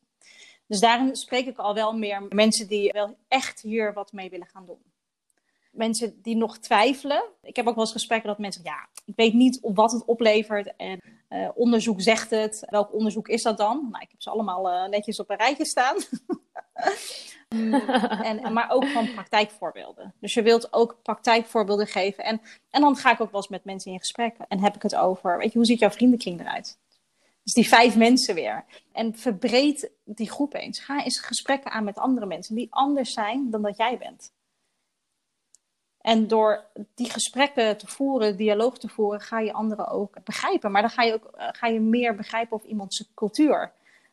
Dus 0.66 0.80
daarin 0.80 1.16
spreek 1.16 1.46
ik 1.46 1.58
al 1.58 1.74
wel 1.74 1.92
meer 1.92 2.26
mensen 2.28 2.68
die 2.68 2.92
wel 2.92 3.16
echt 3.28 3.60
hier 3.60 3.92
wat 3.92 4.12
mee 4.12 4.30
willen 4.30 4.46
gaan 4.46 4.66
doen 4.66 4.90
mensen 5.70 6.22
die 6.22 6.36
nog 6.36 6.58
twijfelen. 6.58 7.22
Ik 7.42 7.56
heb 7.56 7.66
ook 7.66 7.74
wel 7.74 7.84
eens 7.84 7.92
gesprekken 7.92 8.28
dat 8.28 8.38
mensen 8.38 8.62
ja, 8.64 8.88
ik 9.04 9.16
weet 9.16 9.34
niet 9.34 9.58
wat 9.62 9.92
het 9.92 10.04
oplevert 10.04 10.76
en 10.76 11.00
uh, 11.30 11.48
onderzoek 11.54 12.00
zegt 12.00 12.30
het. 12.30 12.66
Welk 12.70 12.92
onderzoek 12.92 13.28
is 13.28 13.42
dat 13.42 13.56
dan? 13.56 13.88
Nou, 13.90 14.02
ik 14.02 14.10
heb 14.10 14.22
ze 14.22 14.30
allemaal 14.30 14.72
uh, 14.72 14.88
netjes 14.88 15.20
op 15.20 15.30
een 15.30 15.36
rijtje 15.36 15.64
staan. 15.66 15.96
en, 18.28 18.52
maar 18.52 18.70
ook 18.70 18.86
van 18.86 19.12
praktijkvoorbeelden. 19.14 20.14
Dus 20.20 20.34
je 20.34 20.42
wilt 20.42 20.72
ook 20.72 20.98
praktijkvoorbeelden 21.02 21.86
geven. 21.86 22.24
En, 22.24 22.40
en 22.70 22.80
dan 22.80 22.96
ga 22.96 23.12
ik 23.12 23.20
ook 23.20 23.30
wel 23.30 23.40
eens 23.40 23.50
met 23.50 23.64
mensen 23.64 23.92
in 23.92 23.98
gesprek 23.98 24.36
en 24.48 24.60
heb 24.60 24.74
ik 24.74 24.82
het 24.82 24.94
over, 24.94 25.38
weet 25.38 25.52
je, 25.52 25.58
hoe 25.58 25.66
ziet 25.66 25.78
jouw 25.78 25.90
vriendenkring 25.90 26.40
eruit? 26.40 26.78
Dus 27.42 27.52
die 27.52 27.68
vijf 27.68 27.96
mensen 27.96 28.34
weer. 28.34 28.64
En 28.92 29.16
verbreed 29.16 29.90
die 30.04 30.30
groep 30.30 30.54
eens. 30.54 30.78
Ga 30.78 31.04
eens 31.04 31.20
gesprekken 31.20 31.70
aan 31.70 31.84
met 31.84 31.98
andere 31.98 32.26
mensen 32.26 32.54
die 32.54 32.66
anders 32.70 33.12
zijn 33.12 33.50
dan 33.50 33.62
dat 33.62 33.76
jij 33.76 33.98
bent. 33.98 34.32
En 36.00 36.28
door 36.28 36.64
die 36.94 37.10
gesprekken 37.10 37.76
te 37.76 37.86
voeren, 37.86 38.36
dialoog 38.36 38.78
te 38.78 38.88
voeren, 38.88 39.20
ga 39.20 39.40
je 39.40 39.52
anderen 39.52 39.88
ook 39.88 40.24
begrijpen. 40.24 40.70
Maar 40.70 40.80
dan 40.80 40.90
ga 40.90 41.02
je 41.02 41.14
ook 41.14 41.30
ga 41.36 41.66
je 41.66 41.80
meer 41.80 42.14
begrijpen 42.14 42.56
over 42.56 42.68
iemands 42.68 43.10
cultuur. 43.14 43.72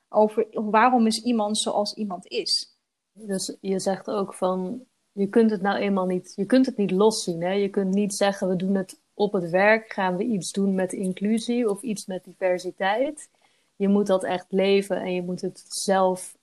over 0.10 0.48
waarom 0.51 1.06
is 1.06 1.24
iemand 1.24 1.58
zoals 1.58 1.94
iemand 1.94 2.27
is. 2.27 2.75
Dus 3.13 3.58
je 3.62 3.79
zegt 3.79 4.10
ook 4.10 4.34
van, 4.34 4.82
je 5.12 5.27
kunt 5.27 5.51
het 5.51 5.62
nou 5.62 5.77
eenmaal 5.77 6.06
niet, 6.06 6.34
je 6.36 6.46
kunt 6.46 6.65
het 6.65 6.77
niet 6.77 6.91
loszien. 6.91 7.41
Hè? 7.41 7.51
Je 7.51 7.70
kunt 7.70 7.94
niet 7.94 8.15
zeggen, 8.15 8.48
we 8.48 8.56
doen 8.56 8.75
het 8.75 9.00
op 9.13 9.34
het 9.34 9.50
werk, 9.50 9.94
gaan 9.94 10.17
we 10.17 10.24
iets 10.24 10.51
doen 10.51 10.75
met 10.75 10.94
inclusie 10.94 11.70
of 11.70 11.82
iets 11.82 12.06
met 12.06 12.24
diversiteit. 12.24 13.29
Je 13.75 13.88
moet 13.88 14.08
dat 14.08 14.24
echt 14.24 14.46
leven 14.50 14.98
en 14.98 15.13
je 15.13 15.22
moet 15.22 15.41
het 15.41 15.65
zelf 15.67 16.38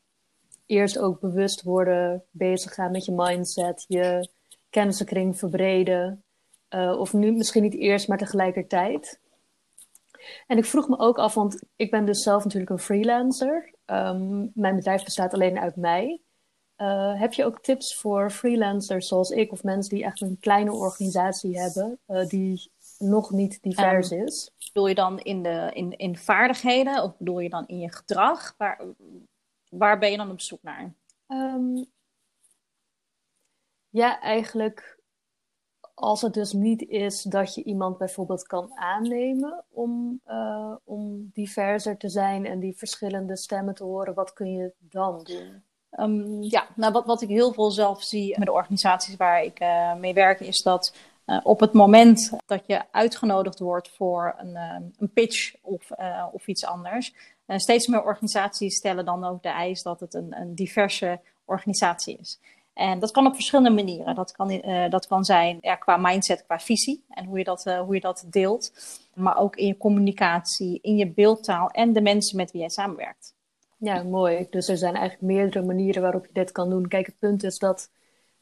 eerst 0.66 0.98
ook 0.98 1.20
bewust 1.20 1.62
worden, 1.62 2.24
bezig 2.30 2.74
gaan 2.74 2.90
met 2.90 3.04
je 3.04 3.12
mindset, 3.12 3.84
je 3.88 4.28
kennissenkring 4.74 5.38
verbreden. 5.38 6.24
Uh, 6.74 6.98
of 6.98 7.12
nu 7.12 7.32
misschien 7.32 7.62
niet 7.62 7.74
eerst, 7.74 8.08
maar 8.08 8.18
tegelijkertijd. 8.18 9.20
En 10.46 10.58
ik 10.58 10.64
vroeg 10.64 10.88
me 10.88 10.98
ook 10.98 11.18
af, 11.18 11.34
want 11.34 11.62
ik 11.76 11.90
ben 11.90 12.04
dus 12.04 12.22
zelf 12.22 12.44
natuurlijk 12.44 12.70
een 12.70 12.78
freelancer. 12.78 13.74
Um, 13.86 14.50
mijn 14.54 14.76
bedrijf 14.76 15.04
bestaat 15.04 15.34
alleen 15.34 15.58
uit 15.58 15.76
mij. 15.76 16.20
Uh, 16.76 17.20
heb 17.20 17.32
je 17.32 17.44
ook 17.44 17.60
tips 17.60 17.96
voor 17.96 18.30
freelancers 18.30 19.08
zoals 19.08 19.30
ik 19.30 19.52
of 19.52 19.62
mensen 19.62 19.94
die 19.94 20.04
echt 20.04 20.20
een 20.20 20.36
kleine 20.40 20.72
organisatie 20.72 21.58
hebben, 21.58 21.98
uh, 22.06 22.26
die 22.26 22.70
nog 22.98 23.30
niet 23.30 23.62
divers 23.62 24.10
um, 24.10 24.24
is? 24.24 24.50
Bedoel 24.72 24.88
je 24.88 24.94
dan 24.94 25.18
in, 25.18 25.42
de, 25.42 25.70
in, 25.72 25.96
in 25.96 26.16
vaardigheden 26.16 27.02
of 27.02 27.16
bedoel 27.18 27.40
je 27.40 27.48
dan 27.48 27.66
in 27.66 27.78
je 27.78 27.92
gedrag? 27.92 28.54
Waar, 28.58 28.80
waar 29.70 29.98
ben 29.98 30.10
je 30.10 30.16
dan 30.16 30.30
op 30.30 30.40
zoek 30.40 30.62
naar? 30.62 30.94
Um, 31.28 31.86
ja, 33.94 34.20
eigenlijk 34.20 34.98
als 35.94 36.22
het 36.22 36.34
dus 36.34 36.52
niet 36.52 36.82
is 36.82 37.22
dat 37.22 37.54
je 37.54 37.62
iemand 37.62 37.98
bijvoorbeeld 37.98 38.46
kan 38.46 38.72
aannemen 38.74 39.64
om, 39.70 40.20
uh, 40.26 40.74
om 40.84 41.30
diverser 41.32 41.96
te 41.96 42.08
zijn 42.08 42.46
en 42.46 42.60
die 42.60 42.76
verschillende 42.76 43.36
stemmen 43.36 43.74
te 43.74 43.84
horen, 43.84 44.14
wat 44.14 44.32
kun 44.32 44.52
je 44.52 44.72
dan 44.78 45.22
doen? 45.22 45.62
Um, 45.90 46.42
ja, 46.42 46.66
nou 46.76 46.92
wat, 46.92 47.06
wat 47.06 47.22
ik 47.22 47.28
heel 47.28 47.52
veel 47.52 47.70
zelf 47.70 48.02
zie 48.02 48.38
met 48.38 48.46
de 48.46 48.52
organisaties 48.52 49.16
waar 49.16 49.42
ik 49.42 49.60
uh, 49.60 49.94
mee 49.94 50.14
werk, 50.14 50.40
is 50.40 50.62
dat 50.62 50.94
uh, 51.26 51.40
op 51.42 51.60
het 51.60 51.72
moment 51.72 52.30
dat 52.46 52.62
je 52.66 52.92
uitgenodigd 52.92 53.58
wordt 53.58 53.90
voor 53.90 54.34
een, 54.38 54.56
een 54.98 55.12
pitch 55.12 55.54
of, 55.62 55.90
of 56.32 56.46
iets 56.46 56.64
anders, 56.64 57.14
steeds 57.46 57.86
meer 57.86 58.02
organisaties 58.02 58.76
stellen 58.76 59.04
dan 59.04 59.24
ook 59.24 59.42
de 59.42 59.48
eis 59.48 59.82
dat 59.82 60.00
het 60.00 60.14
een, 60.14 60.36
een 60.40 60.54
diverse 60.54 61.20
organisatie 61.44 62.18
is. 62.18 62.40
En 62.74 62.98
dat 62.98 63.10
kan 63.10 63.26
op 63.26 63.34
verschillende 63.34 63.70
manieren. 63.70 64.14
Dat 64.14 64.32
kan, 64.32 64.50
uh, 64.50 64.90
dat 64.90 65.06
kan 65.06 65.24
zijn 65.24 65.58
ja, 65.60 65.74
qua 65.74 65.96
mindset, 65.96 66.44
qua 66.44 66.58
visie 66.58 67.04
en 67.08 67.24
hoe 67.24 67.38
je, 67.38 67.44
dat, 67.44 67.66
uh, 67.66 67.80
hoe 67.80 67.94
je 67.94 68.00
dat 68.00 68.24
deelt. 68.30 68.72
Maar 69.14 69.38
ook 69.38 69.56
in 69.56 69.66
je 69.66 69.76
communicatie, 69.76 70.78
in 70.82 70.96
je 70.96 71.10
beeldtaal 71.10 71.70
en 71.70 71.92
de 71.92 72.00
mensen 72.00 72.36
met 72.36 72.50
wie 72.50 72.60
jij 72.60 72.70
samenwerkt. 72.70 73.34
Ja, 73.78 74.02
mooi. 74.02 74.46
Dus 74.50 74.68
er 74.68 74.76
zijn 74.76 74.94
eigenlijk 74.94 75.32
meerdere 75.32 75.64
manieren 75.64 76.02
waarop 76.02 76.26
je 76.26 76.32
dit 76.32 76.52
kan 76.52 76.70
doen. 76.70 76.88
Kijk, 76.88 77.06
het 77.06 77.18
punt 77.18 77.42
is 77.42 77.58
dat 77.58 77.90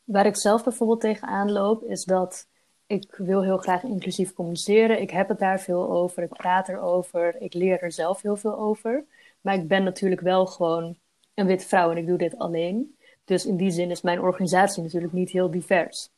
waar 0.04 0.26
ik 0.26 0.36
zelf 0.36 0.64
bijvoorbeeld 0.64 1.00
tegenaan 1.00 1.52
loop, 1.52 1.82
is 1.82 2.04
dat 2.04 2.46
ik 2.86 3.14
wil 3.16 3.42
heel 3.42 3.58
graag 3.58 3.82
inclusief 3.82 4.32
communiceren. 4.32 5.00
Ik 5.00 5.10
heb 5.10 5.28
het 5.28 5.38
daar 5.38 5.60
veel 5.60 5.90
over, 5.90 6.22
ik 6.22 6.28
praat 6.28 6.68
erover, 6.68 7.40
ik 7.40 7.54
leer 7.54 7.82
er 7.82 7.92
zelf 7.92 8.22
heel 8.22 8.36
veel 8.36 8.58
over. 8.58 9.04
Maar 9.40 9.54
ik 9.54 9.68
ben 9.68 9.84
natuurlijk 9.84 10.20
wel 10.20 10.46
gewoon 10.46 10.96
een 11.34 11.46
witte 11.46 11.66
vrouw 11.66 11.90
en 11.90 11.96
ik 11.96 12.06
doe 12.06 12.18
dit 12.18 12.38
alleen. 12.38 12.96
Dus 13.32 13.46
in 13.46 13.56
die 13.56 13.70
zin 13.70 13.90
is 13.90 14.02
mijn 14.02 14.20
organisatie 14.20 14.82
natuurlijk 14.82 15.12
niet 15.12 15.30
heel 15.30 15.50
divers. 15.50 16.08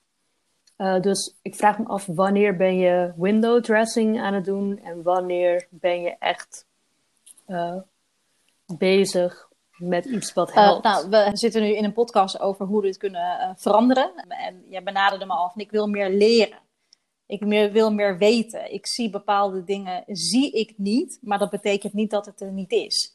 Uh, 0.79 1.01
dus 1.01 1.35
ik 1.43 1.55
vraag 1.55 1.79
me 1.79 1.87
af, 1.87 2.07
wanneer 2.07 2.57
ben 2.57 2.79
je 2.79 3.13
window 3.17 3.63
dressing 3.63 4.21
aan 4.21 4.35
het 4.35 4.45
doen 4.45 4.79
en 4.79 5.03
wanneer 5.03 5.67
ben 5.71 6.03
je 6.03 6.17
echt 6.19 6.67
uh, 7.47 7.77
bezig 8.79 9.49
met 9.77 10.05
iets 10.05 10.33
wat 10.33 10.49
eh, 10.49 10.55
helpt? 10.55 10.87
Uh, 10.87 10.93
nou, 10.93 11.31
we 11.31 11.37
zitten 11.37 11.63
nu 11.63 11.77
in 11.77 11.85
een 11.85 11.93
podcast 11.93 12.41
over 12.41 12.67
hoe 12.67 12.81
we 12.81 12.87
dit 12.87 12.97
kunnen 12.97 13.55
veranderen. 13.57 14.13
En 14.29 14.65
jij 14.69 14.83
benaderde 14.83 15.27
me 15.27 15.33
al 15.33 15.51
van 15.51 15.61
ik 15.61 15.71
wil 15.71 15.87
meer 15.87 16.11
leren. 16.11 16.59
Ik 17.27 17.41
meer, 17.41 17.73
wil 17.73 17.93
meer 17.93 18.19
weten. 18.19 18.73
Ik 18.73 18.87
zie 18.87 19.11
bepaalde 19.11 19.65
dingen, 19.65 20.05
zie 20.07 20.51
ik 20.51 20.75
niet, 20.77 21.19
maar 21.21 21.39
dat 21.39 21.51
betekent 21.51 21.93
niet 21.93 22.11
dat 22.11 22.27
het 22.27 22.41
er 22.41 22.53
niet 22.53 22.73
is 22.73 23.14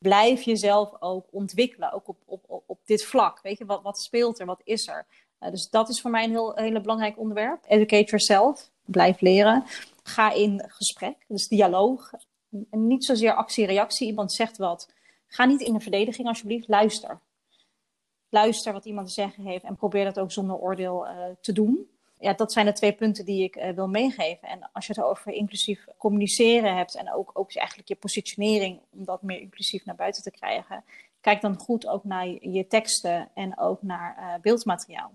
blijf 0.00 0.42
jezelf 0.42 0.92
ook 1.00 1.26
ontwikkelen, 1.30 1.92
ook 1.92 2.08
op, 2.08 2.16
op, 2.26 2.62
op 2.66 2.80
dit 2.84 3.04
vlak. 3.04 3.40
Weet 3.42 3.58
je, 3.58 3.64
wat, 3.64 3.82
wat 3.82 4.00
speelt 4.00 4.38
er, 4.40 4.46
wat 4.46 4.60
is 4.64 4.88
er? 4.88 5.06
Uh, 5.40 5.50
dus 5.50 5.70
dat 5.70 5.88
is 5.88 6.00
voor 6.00 6.10
mij 6.10 6.24
een 6.24 6.30
heel 6.30 6.54
hele 6.54 6.80
belangrijk 6.80 7.18
onderwerp. 7.18 7.64
Educate 7.68 8.04
yourself, 8.04 8.70
blijf 8.84 9.20
leren. 9.20 9.64
Ga 10.02 10.32
in 10.32 10.64
gesprek, 10.66 11.16
dus 11.28 11.48
dialoog. 11.48 12.10
En 12.70 12.86
niet 12.86 13.04
zozeer 13.04 13.34
actie-reactie, 13.34 14.06
iemand 14.06 14.32
zegt 14.32 14.56
wat. 14.56 14.88
Ga 15.26 15.44
niet 15.44 15.60
in 15.60 15.72
de 15.72 15.80
verdediging 15.80 16.28
alsjeblieft, 16.28 16.68
luister. 16.68 17.20
Luister 18.28 18.72
wat 18.72 18.84
iemand 18.84 19.06
te 19.06 19.12
zeggen 19.12 19.44
heeft 19.44 19.64
en 19.64 19.76
probeer 19.76 20.04
dat 20.04 20.18
ook 20.18 20.32
zonder 20.32 20.56
oordeel 20.56 21.06
uh, 21.06 21.12
te 21.40 21.52
doen 21.52 21.88
ja, 22.20 22.32
dat 22.32 22.52
zijn 22.52 22.66
de 22.66 22.72
twee 22.72 22.92
punten 22.92 23.24
die 23.24 23.42
ik 23.42 23.56
uh, 23.56 23.70
wil 23.70 23.88
meegeven. 23.88 24.48
En 24.48 24.70
als 24.72 24.86
je 24.86 24.92
het 24.92 25.02
over 25.02 25.32
inclusief 25.32 25.84
communiceren 25.98 26.76
hebt 26.76 26.94
en 26.94 27.12
ook, 27.12 27.30
ook 27.32 27.54
eigenlijk 27.54 27.88
je 27.88 27.94
positionering 27.94 28.80
om 28.90 29.04
dat 29.04 29.22
meer 29.22 29.40
inclusief 29.40 29.84
naar 29.84 29.94
buiten 29.94 30.22
te 30.22 30.30
krijgen, 30.30 30.84
kijk 31.20 31.40
dan 31.40 31.58
goed 31.58 31.86
ook 31.86 32.04
naar 32.04 32.26
je, 32.26 32.66
teksten 32.66 33.28
en 33.34 33.58
ook 33.58 33.82
naar 33.82 34.16
uh, 34.18 34.42
beeldmateriaal. 34.42 35.12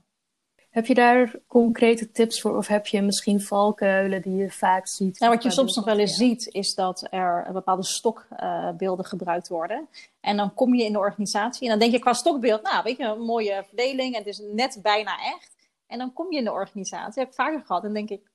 Heb 0.69 0.85
je 0.85 0.93
daar 0.93 1.35
concrete 1.47 2.11
tips 2.11 2.41
voor 2.41 2.57
of 2.57 2.67
heb 2.67 2.87
je 2.87 3.01
misschien 3.01 3.41
valkuilen 3.41 4.21
die 4.21 4.35
je 4.35 4.51
vaak 4.51 4.87
ziet? 4.87 5.19
Nou, 5.19 5.33
wat 5.33 5.43
je 5.43 5.51
soms 5.51 5.75
nog 5.75 5.85
wel 5.85 5.99
eens 5.99 6.15
ziet 6.15 6.47
is 6.53 6.73
dat 6.73 7.07
er 7.09 7.49
bepaalde 7.53 7.83
stokbeelden 7.83 9.05
uh, 9.05 9.09
gebruikt 9.09 9.47
worden. 9.47 9.87
En 10.19 10.37
dan 10.37 10.53
kom 10.53 10.73
je 10.75 10.83
in 10.83 10.91
de 10.91 10.99
organisatie 10.99 11.63
en 11.63 11.69
dan 11.69 11.79
denk 11.79 11.91
je 11.91 11.99
qua 11.99 12.13
stokbeeld, 12.13 12.61
nou 12.61 12.83
weet 12.83 12.97
je, 12.97 13.03
een 13.03 13.19
mooie 13.19 13.63
verdeling 13.67 14.13
en 14.13 14.19
het 14.19 14.27
is 14.27 14.41
net 14.53 14.79
bijna 14.81 15.17
echt. 15.35 15.54
En 15.87 15.97
dan 15.97 16.13
kom 16.13 16.31
je 16.31 16.37
in 16.37 16.43
de 16.43 16.51
organisatie. 16.51 17.21
Heb 17.21 17.29
ik 17.29 17.35
vaker 17.35 17.61
gehad. 17.65 17.83
En 17.83 17.93
denk 17.93 18.09
ik, 18.09 18.29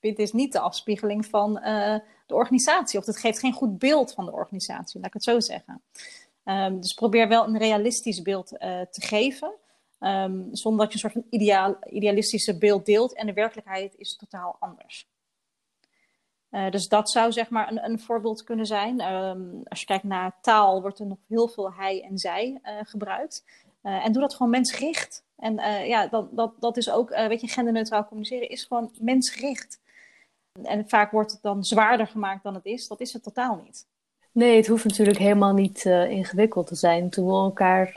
dit 0.00 0.18
is 0.18 0.32
niet 0.32 0.52
de 0.52 0.60
afspiegeling 0.60 1.26
van 1.26 1.50
uh, 1.56 1.96
de 2.26 2.34
organisatie. 2.34 2.98
Of 2.98 3.06
het 3.06 3.18
geeft 3.18 3.38
geen 3.38 3.52
goed 3.52 3.78
beeld 3.78 4.12
van 4.12 4.24
de 4.24 4.32
organisatie, 4.32 4.96
laat 4.96 5.06
ik 5.06 5.12
het 5.12 5.24
zo 5.24 5.40
zeggen. 5.40 5.82
Um, 6.44 6.80
dus 6.80 6.94
probeer 6.94 7.28
wel 7.28 7.46
een 7.46 7.58
realistisch 7.58 8.22
beeld 8.22 8.52
uh, 8.52 8.58
te 8.80 9.00
geven. 9.00 9.52
Um, 10.00 10.48
zonder 10.52 10.80
dat 10.80 10.88
je 10.88 10.94
een 10.94 11.10
soort 11.10 11.12
van 11.12 11.26
ideaal, 11.30 11.76
idealistische 11.90 12.58
beeld 12.58 12.86
deelt. 12.86 13.14
En 13.14 13.26
de 13.26 13.32
werkelijkheid 13.32 13.94
is 13.96 14.16
totaal 14.16 14.56
anders. 14.60 15.10
Uh, 16.50 16.70
dus 16.70 16.88
dat 16.88 17.10
zou 17.10 17.32
zeg 17.32 17.50
maar 17.50 17.70
een, 17.70 17.84
een 17.84 18.00
voorbeeld 18.00 18.44
kunnen 18.44 18.66
zijn. 18.66 19.00
Um, 19.12 19.60
als 19.64 19.80
je 19.80 19.86
kijkt 19.86 20.04
naar 20.04 20.38
taal, 20.40 20.80
wordt 20.80 20.98
er 20.98 21.06
nog 21.06 21.18
heel 21.28 21.48
veel 21.48 21.72
hij 21.72 22.02
en 22.02 22.18
zij 22.18 22.60
gebruikt. 22.82 23.44
en 23.82 24.12
doe 24.12 24.22
dat 24.22 24.34
gewoon 24.34 24.50
mensgericht. 24.50 25.24
En 25.42 25.58
uh, 25.58 25.86
ja, 25.86 26.06
dat, 26.06 26.28
dat, 26.30 26.52
dat 26.58 26.76
is 26.76 26.90
ook, 26.90 27.10
uh, 27.10 27.26
weet 27.26 27.40
je, 27.40 27.48
genderneutraal 27.48 28.04
communiceren 28.04 28.48
is 28.48 28.64
gewoon 28.64 28.90
mensgericht. 29.00 29.80
En 30.62 30.88
vaak 30.88 31.10
wordt 31.10 31.32
het 31.32 31.42
dan 31.42 31.64
zwaarder 31.64 32.06
gemaakt 32.06 32.42
dan 32.42 32.54
het 32.54 32.64
is. 32.64 32.88
Dat 32.88 33.00
is 33.00 33.12
het 33.12 33.22
totaal 33.22 33.60
niet. 33.64 33.86
Nee, 34.32 34.56
het 34.56 34.66
hoeft 34.66 34.84
natuurlijk 34.84 35.18
helemaal 35.18 35.52
niet 35.52 35.84
uh, 35.84 36.10
ingewikkeld 36.10 36.66
te 36.66 36.74
zijn. 36.74 37.10
Toen 37.10 37.26
we 37.26 37.32
elkaar 37.32 37.96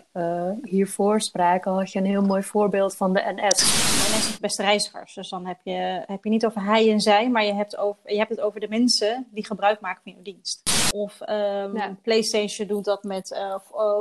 hiervoor 0.63 1.21
spraken, 1.21 1.71
had 1.71 1.91
je 1.91 1.99
een 1.99 2.05
heel 2.05 2.21
mooi 2.21 2.43
voorbeeld 2.43 2.95
van 2.95 3.13
de 3.13 3.33
NS. 3.35 3.57
De 3.57 4.15
NS 4.17 4.29
is 4.29 4.39
beste 4.39 4.61
reizigers. 4.61 5.13
Dus 5.13 5.29
dan 5.29 5.45
heb 5.45 5.59
je, 5.63 6.03
heb 6.05 6.23
je 6.23 6.29
niet 6.29 6.45
over 6.45 6.63
hij 6.63 6.91
en 6.91 6.99
zij, 6.99 7.29
maar 7.29 7.45
je 7.45 7.53
hebt, 7.53 7.77
over, 7.77 8.11
je 8.11 8.17
hebt 8.17 8.29
het 8.29 8.41
over 8.41 8.59
de 8.59 8.67
mensen 8.67 9.27
die 9.31 9.45
gebruik 9.45 9.79
maken 9.79 10.01
van 10.03 10.13
je 10.17 10.21
dienst. 10.21 10.61
Of 10.93 11.21
um, 11.21 11.77
ja. 11.77 11.97
PlayStation 12.01 12.67
doet 12.67 12.85
dat 12.85 13.03
met 13.03 13.39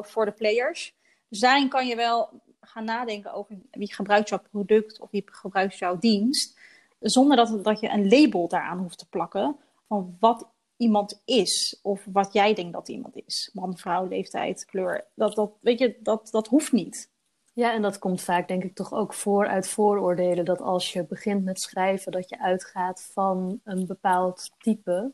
voor 0.03 0.25
de 0.25 0.33
players. 0.33 0.95
Dus 1.29 1.41
daarin 1.41 1.69
kan 1.69 1.87
je 1.87 1.97
wel 1.97 2.29
gaan 2.67 2.85
nadenken 2.85 3.33
over 3.33 3.57
wie 3.71 3.95
gebruikt 3.95 4.29
jouw 4.29 4.43
product 4.51 5.01
of 5.01 5.11
wie 5.11 5.23
gebruikt 5.27 5.79
jouw 5.79 5.99
dienst. 5.99 6.59
Zonder 7.01 7.37
dat, 7.37 7.65
dat 7.65 7.81
je 7.81 7.89
een 7.89 8.09
label 8.09 8.49
daaraan 8.49 8.79
hoeft 8.79 8.99
te 8.99 9.09
plakken 9.09 9.57
van 9.89 10.17
wat 10.21 10.49
iemand 10.77 11.23
is 11.25 11.79
of 11.83 12.07
wat 12.13 12.33
jij 12.33 12.55
denkt 12.55 12.73
dat 12.73 12.89
iemand 12.89 13.17
is. 13.27 13.51
Man, 13.53 13.77
vrouw, 13.77 14.07
leeftijd, 14.07 14.65
kleur. 14.65 15.05
Dat, 15.15 15.35
dat, 15.35 15.53
weet 15.61 15.79
je, 15.79 15.97
dat, 16.03 16.29
dat 16.31 16.47
hoeft 16.47 16.73
niet. 16.73 17.13
Ja, 17.53 17.73
en 17.73 17.83
dat 17.83 17.99
komt 17.99 18.21
vaak 18.21 18.49
denk 18.49 18.65
ik 18.65 18.75
toch 18.75 18.93
ook 18.93 19.15
voor 19.15 19.47
uit 19.47 19.69
vooroordelen. 19.69 20.45
Dat 20.45 20.61
als 20.61 20.93
je 20.93 21.07
begint 21.07 21.45
met 21.45 21.61
schrijven, 21.61 22.13
dat 22.13 22.29
je 22.29 22.39
uitgaat 22.39 23.09
van 23.13 23.61
een 23.65 23.87
bepaald 23.87 24.51
type. 24.59 25.13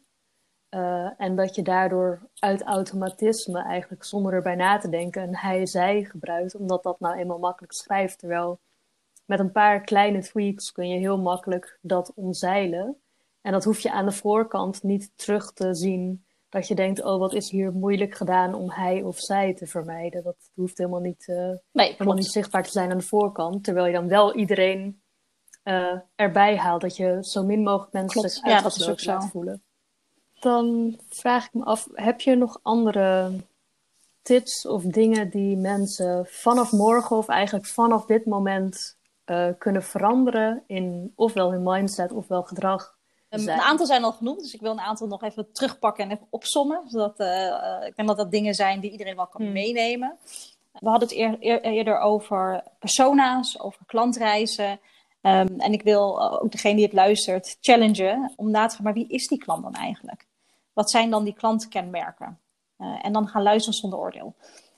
Uh, 0.70 1.11
en 1.16 1.37
dat 1.37 1.54
je 1.54 1.62
daardoor 1.62 2.28
uit 2.38 2.62
automatisme, 2.62 3.62
eigenlijk 3.62 4.04
zonder 4.04 4.33
erbij 4.33 4.54
na 4.54 4.78
te 4.78 4.88
denken, 4.88 5.22
een 5.22 5.37
hij-zij 5.37 6.04
gebruikt, 6.04 6.54
omdat 6.54 6.83
dat 6.83 7.00
nou 7.00 7.18
eenmaal 7.18 7.38
makkelijk 7.38 7.72
schrijft. 7.72 8.18
Terwijl 8.18 8.61
met 9.24 9.38
een 9.38 9.52
paar 9.52 9.80
kleine 9.80 10.22
tweaks 10.22 10.72
kun 10.72 10.88
je 10.88 10.98
heel 10.98 11.18
makkelijk 11.18 11.78
dat 11.83 12.12
omzeilen. 12.14 12.96
En 13.40 13.52
dat 13.52 13.64
hoef 13.64 13.80
je 13.80 13.90
aan 13.90 14.04
de 14.04 14.12
voorkant 14.12 14.83
niet 14.83 15.12
terug 15.16 15.52
te 15.52 15.74
zien. 15.74 16.24
Dat 16.48 16.68
je 16.68 16.74
denkt, 16.74 17.02
oh, 17.02 17.18
wat 17.18 17.35
is 17.35 17.50
hier 17.50 17.72
moeilijk 17.72 18.14
gedaan 18.14 18.54
om 18.54 18.70
hij 18.70 19.02
of 19.02 19.18
zij 19.18 19.54
te 19.54 19.66
vermijden. 19.66 20.22
Dat 20.22 20.50
hoeft 20.54 20.78
helemaal 20.78 21.00
niet, 21.00 21.26
uh, 21.28 21.52
nee, 21.72 21.90
helemaal 21.92 22.14
niet 22.14 22.30
zichtbaar 22.30 22.62
te 22.62 22.70
zijn 22.70 22.90
aan 22.90 22.98
de 22.98 23.04
voorkant. 23.04 23.64
Terwijl 23.64 23.87
je 23.87 23.92
dan 23.92 24.09
wel 24.09 24.35
iedereen 24.35 25.02
uh, 25.64 25.98
erbij 26.14 26.56
haalt. 26.56 26.80
Dat 26.80 26.96
je 26.96 27.18
zo 27.20 27.44
min 27.44 27.62
mogelijk 27.62 27.92
mensen 27.92 28.30
zich 28.30 28.44
ja, 28.44 28.61
dat 28.61 29.30
voelen 29.30 29.62
dan 30.40 30.98
vraag 31.09 31.46
ik 31.46 31.55
me 31.55 31.64
af, 31.64 31.88
heb 31.92 32.20
je 32.20 32.35
nog 32.35 32.59
andere 32.62 33.33
tips 34.22 34.66
of 34.66 34.83
dingen 34.83 35.31
die 35.31 35.57
mensen 35.57 36.26
vanaf 36.26 36.72
morgen 36.72 37.16
of 37.16 37.29
eigenlijk 37.29 37.66
vanaf 37.66 38.05
dit 38.07 38.26
moment 38.26 38.96
uh, 39.26 39.48
kunnen 39.59 39.83
veranderen 39.83 40.62
in 40.66 41.12
ofwel 41.14 41.53
hun 41.53 41.62
mindset 41.62 42.12
ofwel 42.12 42.42
gedrag? 42.42 42.98
Een, 43.29 43.48
een 43.48 43.61
aantal 43.61 43.87
zijn 43.87 44.05
al 44.05 44.12
genoemd, 44.12 44.40
dus 44.40 44.55
ik 44.55 44.61
wil 44.61 44.70
een 44.70 44.81
aantal 44.81 45.07
nog 45.07 45.22
even 45.22 45.53
terugpakken 45.53 46.05
en 46.05 46.11
even 46.11 46.26
opsommen. 46.31 46.83
Zodat, 46.87 47.20
uh, 47.20 47.87
ik 47.87 47.96
denk 47.96 48.09
dat 48.09 48.16
dat 48.16 48.31
dingen 48.31 48.55
zijn 48.55 48.81
die 48.81 48.90
iedereen 48.90 49.16
wel 49.16 49.26
kan 49.26 49.42
hmm. 49.42 49.53
meenemen. 49.53 50.18
We 50.72 50.88
hadden 50.88 51.09
het 51.09 51.40
eerder 51.64 51.98
over 51.98 52.62
persona's, 52.79 53.61
over 53.61 53.81
klantreizen. 53.87 54.81
Um, 55.22 55.61
en 55.61 55.72
ik 55.72 55.83
wil 55.83 56.33
ook 56.40 56.53
degene 56.53 56.74
die 56.74 56.85
het 56.85 56.92
luistert 56.92 57.57
challengen 57.61 58.33
om 58.37 58.50
na 58.50 58.66
te 58.66 58.74
gaan, 58.74 58.85
maar 58.85 58.94
wie 58.94 59.09
is 59.09 59.29
die 59.29 59.38
klant 59.38 59.62
dan 59.62 59.74
eigenlijk? 59.74 60.26
Wat 60.72 60.90
zijn 60.90 61.11
dan 61.11 61.24
die 61.24 61.35
klantkenmerken? 61.35 62.38
Uh, 62.78 62.98
en 63.02 63.12
dan 63.12 63.28
gaan 63.28 63.42
luisteren 63.42 63.78
zonder 63.78 63.98
oordeel. 63.98 64.35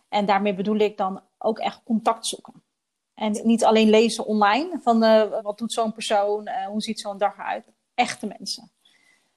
En 0.09 0.27
daarmee 0.27 0.55
bedoel 0.55 0.77
ik 0.77 0.97
dan 0.97 1.21
ook 1.39 1.59
echt 1.59 1.81
contact 1.85 2.27
zoeken. 2.27 2.63
En 3.15 3.41
niet 3.43 3.65
alleen 3.65 3.91
lezen 3.91 4.27
online 4.27 4.81
van 4.83 5.05
uh, 5.05 5.43
wat 5.43 5.59
doet 5.59 5.73
zo'n 5.73 5.93
persoon, 5.93 6.49
uh, 6.49 6.67
hoe 6.67 6.81
ziet 6.81 7.01
zo'n 7.01 7.19
dag 7.19 7.39
eruit. 7.39 7.65
Echte 7.95 8.27
mensen. 8.27 8.71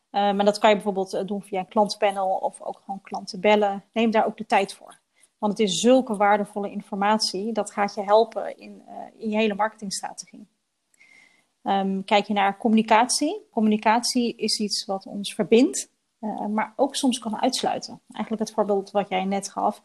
maar 0.10 0.46
dat 0.46 0.58
kan 0.58 0.70
je 0.70 0.76
bijvoorbeeld 0.76 1.28
doen 1.28 1.42
via 1.42 1.60
een 1.60 1.68
klantenpanel 1.68 2.30
of 2.30 2.62
ook 2.62 2.82
gewoon 2.86 3.02
klanten 3.02 3.40
bellen. 3.40 3.84
Neem 3.94 4.12
daar 4.12 4.26
ook 4.26 4.38
de 4.38 4.46
tijd 4.46 4.74
voor. 4.74 5.00
Want 5.38 5.58
het 5.58 5.68
is 5.68 5.80
zulke 5.80 6.16
waardevolle 6.16 6.72
informatie, 6.72 7.54
dat 7.54 7.72
gaat 7.72 7.96
je 7.96 8.02
helpen 8.02 8.58
in, 8.58 8.84
in 9.18 9.30
je 9.30 9.36
hele 9.36 9.56
marketingstrategie. 9.56 10.48
Um, 11.64 12.04
kijk 12.04 12.28
je 12.28 12.34
naar 12.34 12.58
communicatie. 12.58 13.48
Communicatie 13.52 14.36
is 14.36 14.60
iets 14.60 14.86
wat 14.86 15.06
ons 15.06 15.34
verbindt, 15.34 15.90
uh, 16.26 16.46
maar 16.46 16.74
ook 16.76 16.96
soms 16.96 17.20
kan 17.20 17.42
uitsluiten. 17.42 18.02
Eigenlijk 18.12 18.48
het 18.48 18.54
voorbeeld 18.56 18.92
wat 18.92 19.10
jij 19.10 19.26
net 19.26 19.52
gaf 19.52 19.82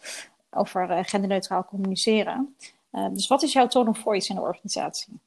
over 0.51 0.91
uh, 0.91 0.99
genderneutraal 1.03 1.65
communiceren. 1.65 2.57
Uh, 2.93 3.09
dus 3.09 3.27
wat 3.27 3.43
is 3.43 3.53
jouw 3.53 3.67
tone 3.67 3.91
of 3.91 3.99
voice 3.99 4.29
in 4.29 4.35
de 4.35 4.41
organisatie? 4.41 5.21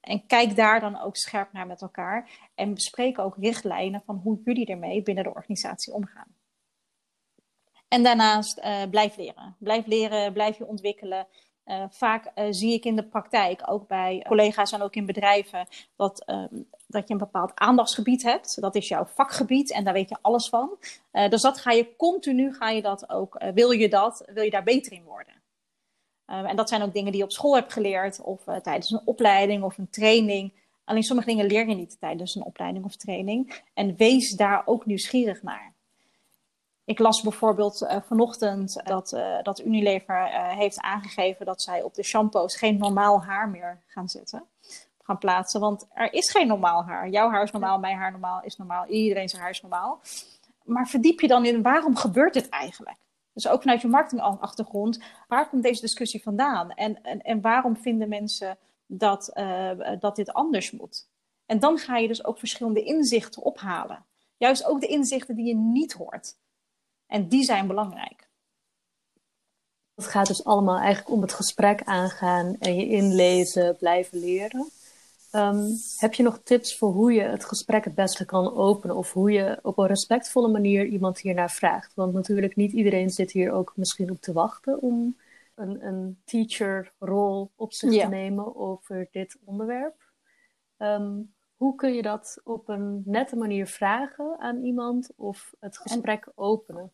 En 0.00 0.26
kijk 0.26 0.56
daar 0.56 0.80
dan 0.80 1.00
ook 1.00 1.16
scherp 1.16 1.52
naar 1.52 1.66
met 1.66 1.82
elkaar 1.82 2.30
en 2.54 2.74
bespreek 2.74 3.18
ook 3.18 3.36
richtlijnen 3.36 4.02
van 4.06 4.20
hoe 4.22 4.40
jullie 4.44 4.66
ermee 4.66 5.02
binnen 5.02 5.24
de 5.24 5.34
organisatie 5.34 5.92
omgaan. 5.92 6.34
En 7.88 8.02
daarnaast 8.02 8.60
blijf 8.90 9.16
leren. 9.16 9.56
Blijf 9.58 9.86
leren, 9.86 10.32
blijf 10.32 10.58
je 10.58 10.66
ontwikkelen. 10.66 11.26
Uh, 11.66 11.84
vaak 11.90 12.30
uh, 12.34 12.44
zie 12.50 12.72
ik 12.72 12.84
in 12.84 12.96
de 12.96 13.04
praktijk, 13.04 13.62
ook 13.64 13.86
bij 13.86 14.24
collega's 14.28 14.72
en 14.72 14.82
ook 14.82 14.94
in 14.94 15.06
bedrijven, 15.06 15.66
dat, 15.96 16.22
um, 16.30 16.68
dat 16.86 17.06
je 17.06 17.12
een 17.12 17.20
bepaald 17.20 17.52
aandachtsgebied 17.54 18.22
hebt. 18.22 18.60
Dat 18.60 18.74
is 18.74 18.88
jouw 18.88 19.04
vakgebied 19.04 19.72
en 19.72 19.84
daar 19.84 19.92
weet 19.92 20.08
je 20.08 20.16
alles 20.20 20.48
van. 20.48 20.78
Dus 21.10 21.42
dat 21.42 21.58
ga 21.58 21.70
je 21.70 21.96
continu, 21.96 22.54
ga 22.54 22.70
je 22.70 22.82
dat 22.82 23.10
ook, 23.10 23.42
wil 23.54 23.70
je 23.70 23.88
dat, 23.88 24.24
wil 24.26 24.42
je 24.42 24.50
daar 24.50 24.62
beter 24.62 24.92
in 24.92 25.04
worden. 25.04 25.34
en 26.26 26.56
dat 26.56 26.68
zijn 26.68 26.82
ook 26.82 26.92
dingen 26.92 27.10
die 27.10 27.20
je 27.20 27.26
op 27.26 27.32
school 27.32 27.54
hebt 27.54 27.72
geleerd 27.72 28.20
of 28.20 28.44
tijdens 28.44 28.90
een 28.90 29.02
opleiding 29.04 29.62
of 29.62 29.78
een 29.78 29.90
training. 29.90 30.52
Alleen 30.84 31.02
sommige 31.02 31.28
dingen 31.28 31.46
leer 31.46 31.68
je 31.68 31.74
niet 31.74 32.00
tijdens 32.00 32.34
een 32.34 32.44
opleiding 32.44 32.84
of 32.84 32.96
training. 32.96 33.62
En 33.74 33.96
wees 33.96 34.30
daar 34.30 34.62
ook 34.66 34.86
nieuwsgierig 34.86 35.42
naar. 35.42 35.75
Ik 36.86 36.98
las 36.98 37.22
bijvoorbeeld 37.22 37.82
uh, 37.82 37.96
vanochtend 38.02 38.80
dat, 38.84 39.12
uh, 39.12 39.42
dat 39.42 39.60
Unilever 39.60 40.28
uh, 40.28 40.48
heeft 40.48 40.80
aangegeven 40.80 41.46
dat 41.46 41.62
zij 41.62 41.82
op 41.82 41.94
de 41.94 42.02
shampoos 42.02 42.56
geen 42.56 42.78
normaal 42.78 43.22
haar 43.22 43.48
meer 43.48 43.82
gaan 43.86 44.08
zetten. 44.08 44.44
Gaan 45.02 45.18
plaatsen, 45.18 45.60
want 45.60 45.86
er 45.92 46.12
is 46.12 46.30
geen 46.30 46.46
normaal 46.46 46.84
haar. 46.84 47.08
Jouw 47.08 47.30
haar 47.30 47.42
is 47.42 47.50
normaal, 47.50 47.78
mijn 47.78 47.96
haar 47.96 48.10
normaal, 48.10 48.42
is 48.42 48.56
normaal, 48.56 48.86
iedereen 48.86 49.28
zijn 49.28 49.42
haar 49.42 49.50
is 49.50 49.60
normaal. 49.60 50.00
Maar 50.64 50.88
verdiep 50.88 51.20
je 51.20 51.28
dan 51.28 51.44
in 51.44 51.62
waarom 51.62 51.96
gebeurt 51.96 52.34
dit 52.34 52.48
eigenlijk? 52.48 52.98
Dus 53.32 53.48
ook 53.48 53.62
vanuit 53.62 53.80
je 53.80 53.88
marketingachtergrond, 53.88 55.02
waar 55.28 55.48
komt 55.48 55.62
deze 55.62 55.80
discussie 55.80 56.22
vandaan? 56.22 56.70
En, 56.70 57.02
en, 57.02 57.22
en 57.22 57.40
waarom 57.40 57.76
vinden 57.76 58.08
mensen 58.08 58.58
dat, 58.86 59.30
dat 60.00 60.16
dit 60.16 60.32
anders 60.32 60.70
moet? 60.70 61.08
En 61.46 61.58
dan 61.58 61.78
ga 61.78 61.96
je 61.96 62.08
dus 62.08 62.24
ook 62.24 62.38
verschillende 62.38 62.82
inzichten 62.82 63.42
ophalen. 63.42 64.04
Juist 64.36 64.64
ook 64.64 64.80
de 64.80 64.86
inzichten 64.86 65.34
die 65.34 65.46
je 65.46 65.56
niet 65.56 65.92
hoort. 65.92 66.36
En 67.06 67.28
die 67.28 67.44
zijn 67.44 67.66
belangrijk. 67.66 68.28
Het 69.94 70.06
gaat 70.06 70.26
dus 70.26 70.44
allemaal 70.44 70.78
eigenlijk 70.78 71.10
om 71.10 71.22
het 71.22 71.32
gesprek 71.32 71.82
aangaan 71.82 72.56
en 72.58 72.74
je 72.74 72.86
inlezen, 72.86 73.76
blijven 73.76 74.18
leren. 74.18 74.70
Um, 75.32 75.78
heb 75.96 76.14
je 76.14 76.22
nog 76.22 76.40
tips 76.44 76.76
voor 76.76 76.92
hoe 76.92 77.12
je 77.12 77.22
het 77.22 77.44
gesprek 77.44 77.84
het 77.84 77.94
beste 77.94 78.24
kan 78.24 78.54
openen 78.54 78.96
of 78.96 79.12
hoe 79.12 79.30
je 79.30 79.58
op 79.62 79.78
een 79.78 79.86
respectvolle 79.86 80.48
manier 80.48 80.86
iemand 80.86 81.18
hiernaar 81.18 81.50
vraagt? 81.50 81.94
Want 81.94 82.12
natuurlijk 82.12 82.56
niet 82.56 82.72
iedereen 82.72 83.10
zit 83.10 83.32
hier 83.32 83.52
ook 83.52 83.72
misschien 83.76 84.10
op 84.10 84.20
te 84.20 84.32
wachten 84.32 84.82
om 84.82 85.16
een, 85.54 85.86
een 85.86 86.20
teacherrol 86.24 87.50
op 87.56 87.72
zich 87.72 88.00
te 88.00 88.08
nemen 88.08 88.56
over 88.56 89.08
dit 89.10 89.38
onderwerp. 89.44 90.12
Um, 90.78 91.34
hoe 91.56 91.74
kun 91.74 91.94
je 91.94 92.02
dat 92.02 92.40
op 92.44 92.68
een 92.68 93.02
nette 93.04 93.36
manier 93.36 93.66
vragen 93.66 94.36
aan 94.38 94.64
iemand 94.64 95.10
of 95.16 95.54
het 95.60 95.78
gesprek 95.78 96.32
openen? 96.34 96.92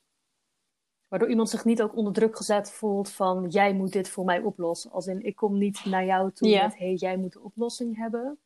Waardoor 1.09 1.31
iemand 1.31 1.51
zich 1.51 1.65
niet 1.65 1.83
ook 1.83 1.97
onder 1.97 2.13
druk 2.13 2.37
gezet 2.37 2.71
voelt 2.71 3.11
van 3.11 3.49
jij 3.49 3.73
moet 3.73 3.93
dit 3.93 4.09
voor 4.09 4.25
mij 4.25 4.41
oplossen. 4.41 4.91
Als 4.91 5.07
in 5.07 5.25
ik 5.25 5.37
kom 5.37 5.59
niet 5.59 5.85
naar 5.85 6.05
jou 6.05 6.33
toe 6.33 6.61
met 6.63 6.79
hey, 6.79 6.95
jij 6.95 7.17
moet 7.17 7.33
de 7.33 7.41
oplossing 7.41 7.97
hebben. 7.97 8.39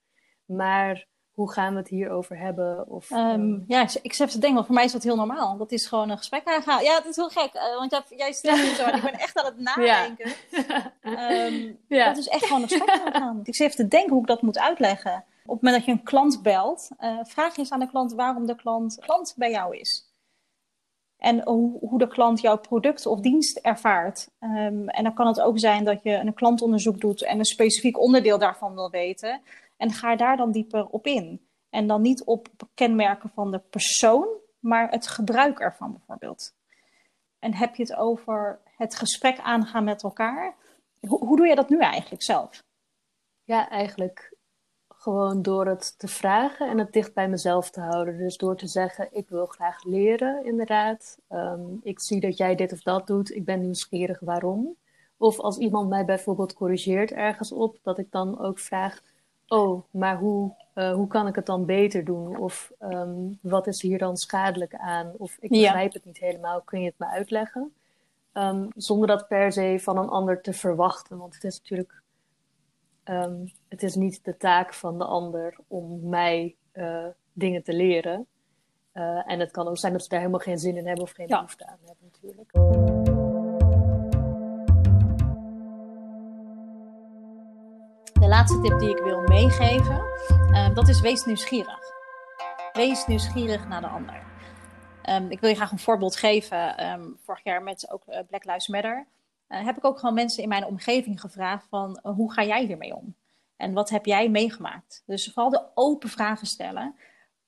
Maar 0.44 1.06
hoe 1.36 1.52
gaan 1.52 1.72
we 1.72 1.78
het 1.78 1.88
hierover 1.88 2.38
hebben? 2.38 2.88
Of, 2.88 3.10
um, 3.10 3.64
ja, 3.66 3.82
ik, 3.82 3.98
ik 4.02 4.12
zit 4.12 4.30
te 4.30 4.38
denken, 4.38 4.64
voor 4.64 4.74
mij 4.74 4.84
is 4.84 4.92
dat 4.92 5.02
heel 5.02 5.16
normaal. 5.16 5.56
Dat 5.56 5.72
is 5.72 5.86
gewoon 5.86 6.10
een 6.10 6.18
gesprek 6.18 6.44
aangaan. 6.44 6.82
Ja, 6.82 6.94
dat 6.96 7.06
is 7.06 7.16
heel 7.16 7.28
gek, 7.28 7.54
uh, 7.54 7.78
want 7.78 8.02
jij 8.16 8.32
stelt 8.32 8.56
me 8.56 8.74
zo 8.74 8.84
en 8.84 8.96
ik 8.96 9.02
ben 9.02 9.18
echt 9.18 9.38
aan 9.38 9.44
het 9.44 9.58
nadenken. 9.76 10.32
Ja. 10.50 10.94
Um, 11.46 11.78
ja. 11.88 12.06
Dat 12.06 12.16
is 12.16 12.28
echt 12.28 12.44
gewoon 12.44 12.62
een 12.62 12.68
gesprek 12.68 13.00
aangaan. 13.04 13.40
Ik 13.44 13.54
zit 13.54 13.66
even 13.66 13.84
te 13.84 13.88
denken 13.88 14.12
hoe 14.12 14.20
ik 14.20 14.26
dat 14.26 14.42
moet 14.42 14.58
uitleggen. 14.58 15.24
Op 15.46 15.54
het 15.54 15.62
moment 15.62 15.74
dat 15.74 15.84
je 15.84 15.92
een 15.92 16.02
klant 16.02 16.42
belt, 16.42 16.88
uh, 17.00 17.18
vraag 17.22 17.56
eens 17.56 17.70
aan 17.70 17.80
de 17.80 17.88
klant 17.88 18.12
waarom 18.12 18.46
de 18.46 18.54
klant 18.54 18.98
klant 18.98 19.34
bij 19.36 19.50
jou 19.50 19.76
is. 19.76 20.10
En 21.16 21.42
hoe, 21.44 21.78
hoe 21.78 21.98
de 21.98 22.06
klant 22.06 22.40
jouw 22.40 22.58
product 22.58 23.06
of 23.06 23.20
dienst 23.20 23.56
ervaart. 23.56 24.28
Um, 24.40 24.88
en 24.88 25.04
dan 25.04 25.14
kan 25.14 25.26
het 25.26 25.40
ook 25.40 25.58
zijn 25.58 25.84
dat 25.84 26.02
je 26.02 26.10
een 26.10 26.34
klantonderzoek 26.34 27.00
doet 27.00 27.24
en 27.24 27.38
een 27.38 27.44
specifiek 27.44 27.98
onderdeel 27.98 28.38
daarvan 28.38 28.74
wil 28.74 28.90
weten. 28.90 29.40
En 29.76 29.92
ga 29.92 30.16
daar 30.16 30.36
dan 30.36 30.52
dieper 30.52 30.86
op 30.86 31.06
in. 31.06 31.46
En 31.70 31.86
dan 31.86 32.02
niet 32.02 32.24
op 32.24 32.48
kenmerken 32.74 33.30
van 33.34 33.50
de 33.50 33.58
persoon, 33.58 34.28
maar 34.58 34.90
het 34.90 35.06
gebruik 35.06 35.60
ervan 35.60 35.92
bijvoorbeeld. 35.92 36.54
En 37.38 37.54
heb 37.54 37.74
je 37.74 37.82
het 37.82 37.94
over 37.94 38.60
het 38.76 38.96
gesprek 38.96 39.38
aangaan 39.38 39.84
met 39.84 40.02
elkaar? 40.02 40.54
Hoe, 41.00 41.24
hoe 41.24 41.36
doe 41.36 41.46
je 41.46 41.54
dat 41.54 41.68
nu 41.68 41.78
eigenlijk 41.78 42.22
zelf? 42.22 42.64
Ja, 43.44 43.68
eigenlijk 43.68 44.35
gewoon 45.06 45.42
door 45.42 45.66
het 45.66 45.98
te 45.98 46.08
vragen 46.08 46.68
en 46.68 46.78
het 46.78 46.92
dicht 46.92 47.14
bij 47.14 47.28
mezelf 47.28 47.70
te 47.70 47.80
houden. 47.80 48.18
Dus 48.18 48.36
door 48.36 48.56
te 48.56 48.66
zeggen, 48.66 49.08
ik 49.10 49.28
wil 49.28 49.46
graag 49.46 49.84
leren, 49.84 50.44
inderdaad. 50.44 51.18
Um, 51.30 51.80
ik 51.82 52.00
zie 52.00 52.20
dat 52.20 52.36
jij 52.36 52.54
dit 52.54 52.72
of 52.72 52.82
dat 52.82 53.06
doet. 53.06 53.34
Ik 53.34 53.44
ben 53.44 53.60
nieuwsgierig 53.60 54.20
waarom. 54.20 54.76
Of 55.16 55.40
als 55.40 55.58
iemand 55.58 55.88
mij 55.88 56.04
bijvoorbeeld 56.04 56.54
corrigeert 56.54 57.12
ergens 57.12 57.52
op, 57.52 57.78
dat 57.82 57.98
ik 57.98 58.10
dan 58.10 58.38
ook 58.38 58.58
vraag: 58.58 59.00
Oh, 59.46 59.82
maar 59.90 60.18
hoe, 60.18 60.54
uh, 60.74 60.92
hoe 60.92 61.06
kan 61.06 61.26
ik 61.26 61.34
het 61.34 61.46
dan 61.46 61.64
beter 61.64 62.04
doen? 62.04 62.36
Of 62.36 62.72
um, 62.80 63.38
wat 63.40 63.66
is 63.66 63.82
hier 63.82 63.98
dan 63.98 64.16
schadelijk 64.16 64.74
aan? 64.74 65.12
Of 65.16 65.36
ik 65.40 65.50
begrijp 65.50 65.92
ja. 65.92 65.98
het 65.98 66.04
niet 66.04 66.18
helemaal, 66.18 66.60
kun 66.60 66.80
je 66.80 66.86
het 66.86 66.98
me 66.98 67.06
uitleggen? 67.06 67.72
Um, 68.32 68.68
zonder 68.76 69.06
dat 69.06 69.28
per 69.28 69.52
se 69.52 69.78
van 69.80 69.98
een 69.98 70.08
ander 70.08 70.40
te 70.40 70.52
verwachten. 70.52 71.18
Want 71.18 71.34
het 71.34 71.44
is 71.44 71.58
natuurlijk 71.58 72.02
Um, 73.10 73.52
het 73.68 73.82
is 73.82 73.94
niet 73.94 74.24
de 74.24 74.36
taak 74.36 74.74
van 74.74 74.98
de 74.98 75.04
ander 75.04 75.56
om 75.66 76.08
mij 76.08 76.56
uh, 76.72 77.06
dingen 77.32 77.62
te 77.62 77.72
leren. 77.72 78.26
Uh, 78.94 79.30
en 79.30 79.40
het 79.40 79.50
kan 79.50 79.68
ook 79.68 79.78
zijn 79.78 79.92
dat 79.92 80.02
ze 80.02 80.08
daar 80.08 80.18
helemaal 80.18 80.40
geen 80.40 80.58
zin 80.58 80.76
in 80.76 80.86
hebben 80.86 81.04
of 81.04 81.10
geen 81.10 81.28
ja. 81.28 81.34
behoefte 81.34 81.66
aan 81.66 81.78
hebben, 81.84 82.04
natuurlijk. 82.12 82.52
De 88.12 88.28
laatste 88.28 88.60
tip 88.60 88.78
die 88.78 88.90
ik 88.90 89.02
wil 89.02 89.20
meegeven, 89.20 90.04
uh, 90.50 90.74
dat 90.74 90.88
is 90.88 91.00
wees 91.00 91.24
nieuwsgierig. 91.24 91.78
Wees 92.72 93.06
nieuwsgierig 93.06 93.68
naar 93.68 93.80
de 93.80 93.88
ander. 93.88 94.22
Um, 95.10 95.30
ik 95.30 95.40
wil 95.40 95.50
je 95.50 95.56
graag 95.56 95.72
een 95.72 95.78
voorbeeld 95.78 96.16
geven. 96.16 96.86
Um, 96.86 97.16
vorig 97.22 97.44
jaar 97.44 97.62
met 97.62 97.90
ook 97.90 98.04
Black 98.04 98.44
Lives 98.44 98.68
Matter 98.68 99.06
uh, 99.48 99.64
heb 99.64 99.76
ik 99.76 99.84
ook 99.84 99.98
gewoon 99.98 100.14
mensen 100.14 100.42
in 100.42 100.48
mijn 100.48 100.64
omgeving 100.64 101.20
gevraagd 101.20 101.66
van 101.68 102.00
uh, 102.02 102.14
hoe 102.14 102.32
ga 102.32 102.44
jij 102.44 102.64
hiermee 102.64 102.94
om? 102.94 103.14
En 103.56 103.72
wat 103.72 103.90
heb 103.90 104.06
jij 104.06 104.30
meegemaakt? 104.30 105.02
Dus 105.06 105.32
vooral 105.32 105.50
de 105.50 105.66
open 105.74 106.08
vragen 106.08 106.46
stellen. 106.46 106.94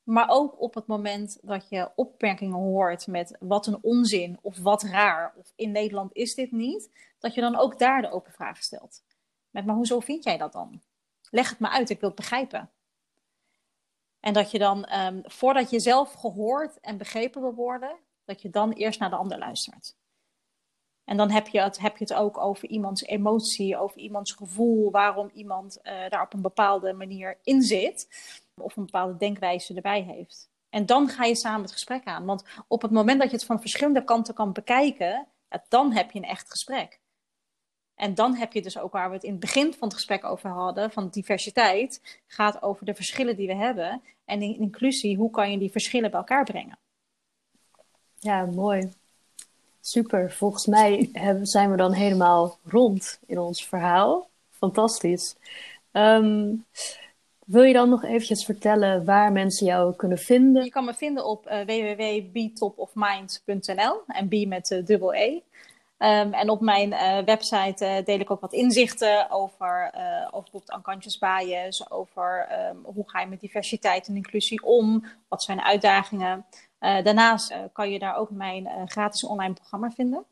Maar 0.03 0.29
ook 0.29 0.61
op 0.61 0.75
het 0.75 0.87
moment 0.87 1.39
dat 1.43 1.69
je 1.69 1.91
opmerkingen 1.97 2.59
hoort 2.59 3.07
met 3.07 3.37
wat 3.41 3.67
een 3.67 3.79
onzin 3.83 4.39
of 4.43 4.59
wat 4.59 4.83
raar 4.83 5.35
of 5.37 5.53
in 5.57 5.71
Nederland 5.71 6.15
is 6.15 6.35
dit 6.35 6.53
niet, 6.53 6.91
dat 7.19 7.35
je 7.35 7.41
dan 7.41 7.57
ook 7.57 7.79
daar 7.79 8.03
de 8.03 8.11
open 8.11 8.33
vragen 8.33 8.63
stelt. 8.63 9.03
Met 9.51 9.67
maar 9.67 9.75
hoezo 9.75 10.01
vind 10.01 10.25
jij 10.25 10.37
dat 10.37 10.53
dan? 10.53 10.81
Leg 11.31 11.51
het 11.51 11.59
me 11.59 11.69
uit, 11.69 11.91
ik 11.91 12.01
wil 12.01 12.09
het 12.09 12.19
begrijpen. 12.19 12.71
En 14.21 14.33
dat 14.33 14.51
je 14.51 14.59
dan, 14.59 14.93
um, 14.93 15.21
voordat 15.25 15.71
je 15.71 15.81
zelf 15.81 16.13
gehoord 16.13 16.81
en 16.81 16.99
begrepen 16.99 17.41
wil 17.41 17.55
worden, 17.55 17.97
dat 18.25 18.43
je 18.43 18.51
dan 18.51 18.73
eerst 18.73 19.01
naar 19.01 19.11
de 19.11 19.17
ander 19.17 19.39
luistert. 19.39 19.97
En 21.09 21.17
dan 21.17 21.31
heb 21.31 21.49
je, 21.49 21.61
het, 21.61 21.79
heb 21.79 21.97
je 21.97 22.05
het 22.05 22.15
ook 22.15 22.39
over 22.39 22.69
iemands 22.69 23.03
emotie, 23.03 23.79
over 23.79 23.99
iemands 23.99 24.33
gevoel, 24.33 24.91
waarom 24.91 25.31
iemand 25.35 25.79
uh, 25.83 25.93
daar 26.09 26.23
op 26.23 26.35
een 26.35 26.43
bepaalde 26.43 26.93
manier 26.93 27.39
in 27.43 27.63
zit. 27.63 28.09
Of 28.55 28.77
een 28.77 28.85
bepaalde 28.85 29.17
denkwijze 29.17 29.75
erbij 29.75 30.03
heeft. 30.03 30.51
En 30.71 30.87
dan 30.87 31.09
ga 31.09 31.25
je 31.25 31.37
samen 31.37 31.63
het 31.63 31.73
gesprek 31.73 32.05
aan. 32.05 32.25
Want 32.25 32.45
op 32.67 32.83
het 32.83 32.91
moment 32.91 33.21
dat 33.21 33.31
je 33.31 33.37
het 33.37 33.45
van 33.45 33.61
verschillende 33.61 34.05
kanten 34.05 34.35
kan 34.35 34.53
bekijken, 34.53 35.27
dan 35.69 35.93
heb 35.93 36.11
je 36.11 36.19
een 36.19 36.25
echt 36.25 36.51
gesprek. 36.51 37.01
En 37.95 38.15
dan 38.15 38.35
heb 38.35 38.53
je 38.53 38.63
dus 38.63 38.79
ook 38.79 38.93
waar 38.93 39.09
we 39.09 39.15
het 39.15 39.25
in 39.25 39.31
het 39.31 39.41
begin 39.41 39.75
van 39.75 39.89
het 39.89 39.97
gesprek 39.97 40.25
over 40.25 40.51
hadden, 40.51 40.91
van 40.91 41.09
diversiteit, 41.09 42.21
gaat 42.27 42.63
over 42.63 42.87
de 42.87 42.95
verschillen 42.95 43.37
die 43.37 43.47
we 43.47 43.55
hebben. 43.55 44.03
En 44.25 44.43
in 44.43 44.59
inclusie, 44.59 45.17
hoe 45.17 45.31
kan 45.31 45.51
je 45.51 45.59
die 45.59 45.71
verschillen 45.71 46.11
bij 46.11 46.19
elkaar 46.19 46.45
brengen? 46.45 46.79
Ja, 48.19 48.45
mooi. 48.45 48.91
Super. 49.89 50.33
Volgens 50.33 50.67
mij 50.67 51.09
hebben, 51.13 51.47
zijn 51.47 51.71
we 51.71 51.77
dan 51.77 51.93
helemaal 51.93 52.59
rond 52.65 53.21
in 53.27 53.39
ons 53.39 53.67
verhaal. 53.67 54.29
Fantastisch. 54.51 55.37
Ehm, 55.93 56.55
wil 57.47 57.63
je 57.63 57.73
dan 57.73 57.89
nog 57.89 58.05
eventjes 58.05 58.45
vertellen 58.45 59.05
waar 59.05 59.33
mensen 59.33 59.67
jou 59.67 59.97
kunnen 59.97 60.19
vinden? 60.19 60.65
Je 60.65 60.71
kan 60.71 60.85
me 60.85 60.95
vinden 60.95 61.25
op 61.25 61.47
uh, 61.47 61.69
en 64.07 64.29
B 64.29 64.47
met 64.47 64.71
uh, 64.71 64.85
dubbel 64.85 65.15
E. 65.15 65.41
Um, 65.99 66.33
en 66.33 66.51
op 66.51 66.61
mijn 66.61 66.93
uh, 66.93 67.19
website 67.19 68.03
deel 68.05 68.21
ik 68.21 68.31
ook 68.31 68.41
wat 68.41 68.53
inzichten 68.53 69.31
over, 69.31 69.93
uh, 69.95 70.29
over 70.31 70.51
bijvoorbeeld 70.51 70.77
unconscious 70.77 71.91
over 71.91 72.49
um, 72.71 72.95
hoe 72.95 73.11
ga 73.11 73.21
je 73.21 73.27
met 73.27 73.41
diversiteit 73.41 74.09
en 74.09 74.17
inclusie 74.17 74.63
om, 74.63 75.05
wat 75.29 75.43
zijn 75.43 75.57
de 75.57 75.65
uitdagingen. 75.65 76.47
Daarnaast 76.79 77.55
kan 77.73 77.91
je 77.91 77.99
daar 77.99 78.17
ook 78.17 78.31
mijn 78.31 78.69
gratis 78.85 79.25
online 79.25 79.55
programma 79.55 79.91
vinden. 79.91 80.25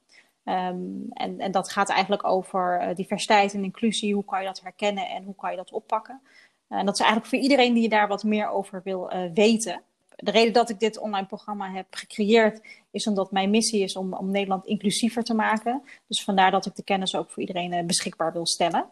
Um, 0.45 1.07
en, 1.13 1.39
en 1.39 1.51
dat 1.51 1.71
gaat 1.73 1.89
eigenlijk 1.89 2.25
over 2.25 2.93
diversiteit 2.95 3.55
en 3.55 3.65
inclusie, 3.65 4.15
hoe 4.15 4.25
kan 4.25 4.41
je 4.41 4.47
dat 4.47 4.61
herkennen 4.61 5.09
en 5.09 5.25
hoe 5.25 5.35
kan 5.35 5.51
je 5.51 5.57
dat 5.57 5.73
oppakken. 5.73 6.21
en 6.69 6.87
dat 6.87 6.95
is 6.95 7.01
eigenlijk 7.01 7.31
voor 7.31 7.43
iedereen 7.43 7.75
die 7.75 7.89
daar 7.89 8.09
wat 8.09 8.25
meer 8.25 8.49
over 8.49 8.81
wil 8.85 9.11
weten 9.35 9.83
de 10.17 10.31
reden 10.31 10.53
dat 10.53 10.71
ik 10.71 10.81
dit 10.81 10.99
online 10.99 11.27
programma 11.27 11.71
heb 11.71 11.87
gecreëerd, 11.91 12.61
is 12.91 13.07
omdat 13.07 13.31
mijn 13.31 13.51
missie 13.51 13.83
is 13.83 13.97
om, 13.97 14.15
om 14.15 14.31
Nederland 14.31 14.67
inclusiever 14.67 15.25
te 15.25 15.35
maken. 15.35 15.83
Dus 16.07 16.25
vandaar 16.25 16.51
dat 16.51 16.67
ik 16.67 16.77
de 16.77 16.83
kennis 16.83 17.15
ook 17.15 17.31
voor 17.31 17.41
iedereen 17.41 17.73
eh, 17.73 17.85
beschikbaar 17.85 18.33
wil 18.33 18.47
stellen. 18.47 18.85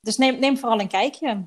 Dus 0.00 0.16
neem, 0.16 0.38
neem 0.38 0.58
vooral 0.58 0.80
een 0.80 0.88
kijkje. 0.88 1.44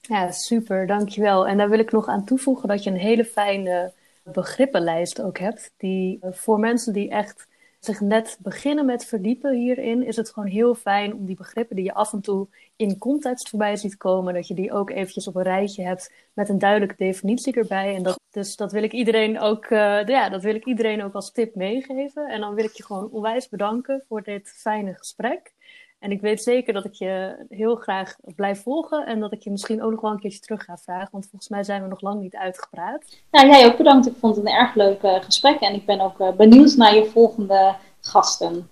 Ja, 0.00 0.30
super, 0.30 0.86
dankjewel. 0.86 1.46
En 1.46 1.56
daar 1.56 1.68
wil 1.68 1.78
ik 1.78 1.92
nog 1.92 2.06
aan 2.06 2.24
toevoegen 2.24 2.68
dat 2.68 2.84
je 2.84 2.90
een 2.90 2.96
hele 2.96 3.24
fijne 3.24 3.92
begrippenlijst 4.32 5.22
ook 5.22 5.38
hebt. 5.38 5.72
Die 5.76 6.18
eh, 6.20 6.32
voor 6.32 6.58
mensen 6.58 6.92
die 6.92 7.10
echt 7.10 7.46
zich 7.78 8.00
net 8.00 8.38
beginnen 8.42 8.86
met 8.86 9.04
verdiepen 9.04 9.54
hierin, 9.54 10.06
is 10.06 10.16
het 10.16 10.30
gewoon 10.30 10.48
heel 10.48 10.74
fijn 10.74 11.14
om 11.14 11.26
die 11.26 11.36
begrippen 11.36 11.76
die 11.76 11.84
je 11.84 11.94
af 11.94 12.12
en 12.12 12.20
toe 12.20 12.46
in 12.76 12.98
context 12.98 13.48
voorbij 13.48 13.76
ziet 13.76 13.96
komen, 13.96 14.34
dat 14.34 14.48
je 14.48 14.54
die 14.54 14.72
ook 14.72 14.90
eventjes 14.90 15.28
op 15.28 15.36
een 15.36 15.42
rijtje 15.42 15.82
hebt 15.82 16.12
met 16.32 16.48
een 16.48 16.58
duidelijke 16.58 16.94
definitie 16.96 17.54
erbij. 17.54 17.94
En 17.94 18.02
dat, 18.02 18.20
dus 18.30 18.56
dat 18.56 18.72
wil 18.72 18.82
ik 18.82 18.92
iedereen 18.92 19.40
ook, 19.40 19.70
uh, 19.70 20.04
ja, 20.04 20.28
dat 20.28 20.42
wil 20.42 20.54
ik 20.54 20.64
iedereen 20.64 21.02
ook 21.02 21.14
als 21.14 21.32
tip 21.32 21.54
meegeven. 21.54 22.28
En 22.28 22.40
dan 22.40 22.54
wil 22.54 22.64
ik 22.64 22.72
je 22.72 22.84
gewoon 22.84 23.10
onwijs 23.10 23.48
bedanken 23.48 24.04
voor 24.08 24.22
dit 24.22 24.48
fijne 24.48 24.94
gesprek. 24.94 25.52
En 25.98 26.10
ik 26.10 26.20
weet 26.20 26.42
zeker 26.42 26.72
dat 26.72 26.84
ik 26.84 26.92
je 26.92 27.44
heel 27.48 27.74
graag 27.74 28.16
blijf 28.36 28.62
volgen 28.62 29.06
en 29.06 29.20
dat 29.20 29.32
ik 29.32 29.42
je 29.42 29.50
misschien 29.50 29.82
ook 29.82 29.90
nog 29.90 30.00
wel 30.00 30.10
een 30.10 30.20
keertje 30.20 30.40
terug 30.40 30.64
ga 30.64 30.76
vragen, 30.76 31.08
want 31.12 31.26
volgens 31.26 31.50
mij 31.50 31.64
zijn 31.64 31.82
we 31.82 31.88
nog 31.88 32.00
lang 32.00 32.20
niet 32.20 32.36
uitgepraat. 32.36 33.20
Nou, 33.30 33.46
jij 33.46 33.66
ook 33.66 33.76
bedankt. 33.76 34.06
Ik 34.06 34.16
vond 34.18 34.36
het 34.36 34.46
een 34.46 34.52
erg 34.52 34.74
leuk 34.74 35.02
uh, 35.02 35.22
gesprek 35.22 35.60
en 35.60 35.74
ik 35.74 35.86
ben 35.86 36.00
ook 36.00 36.20
uh, 36.20 36.32
benieuwd 36.32 36.76
naar 36.76 36.94
je 36.94 37.04
volgende 37.04 37.74
gasten. 38.00 38.68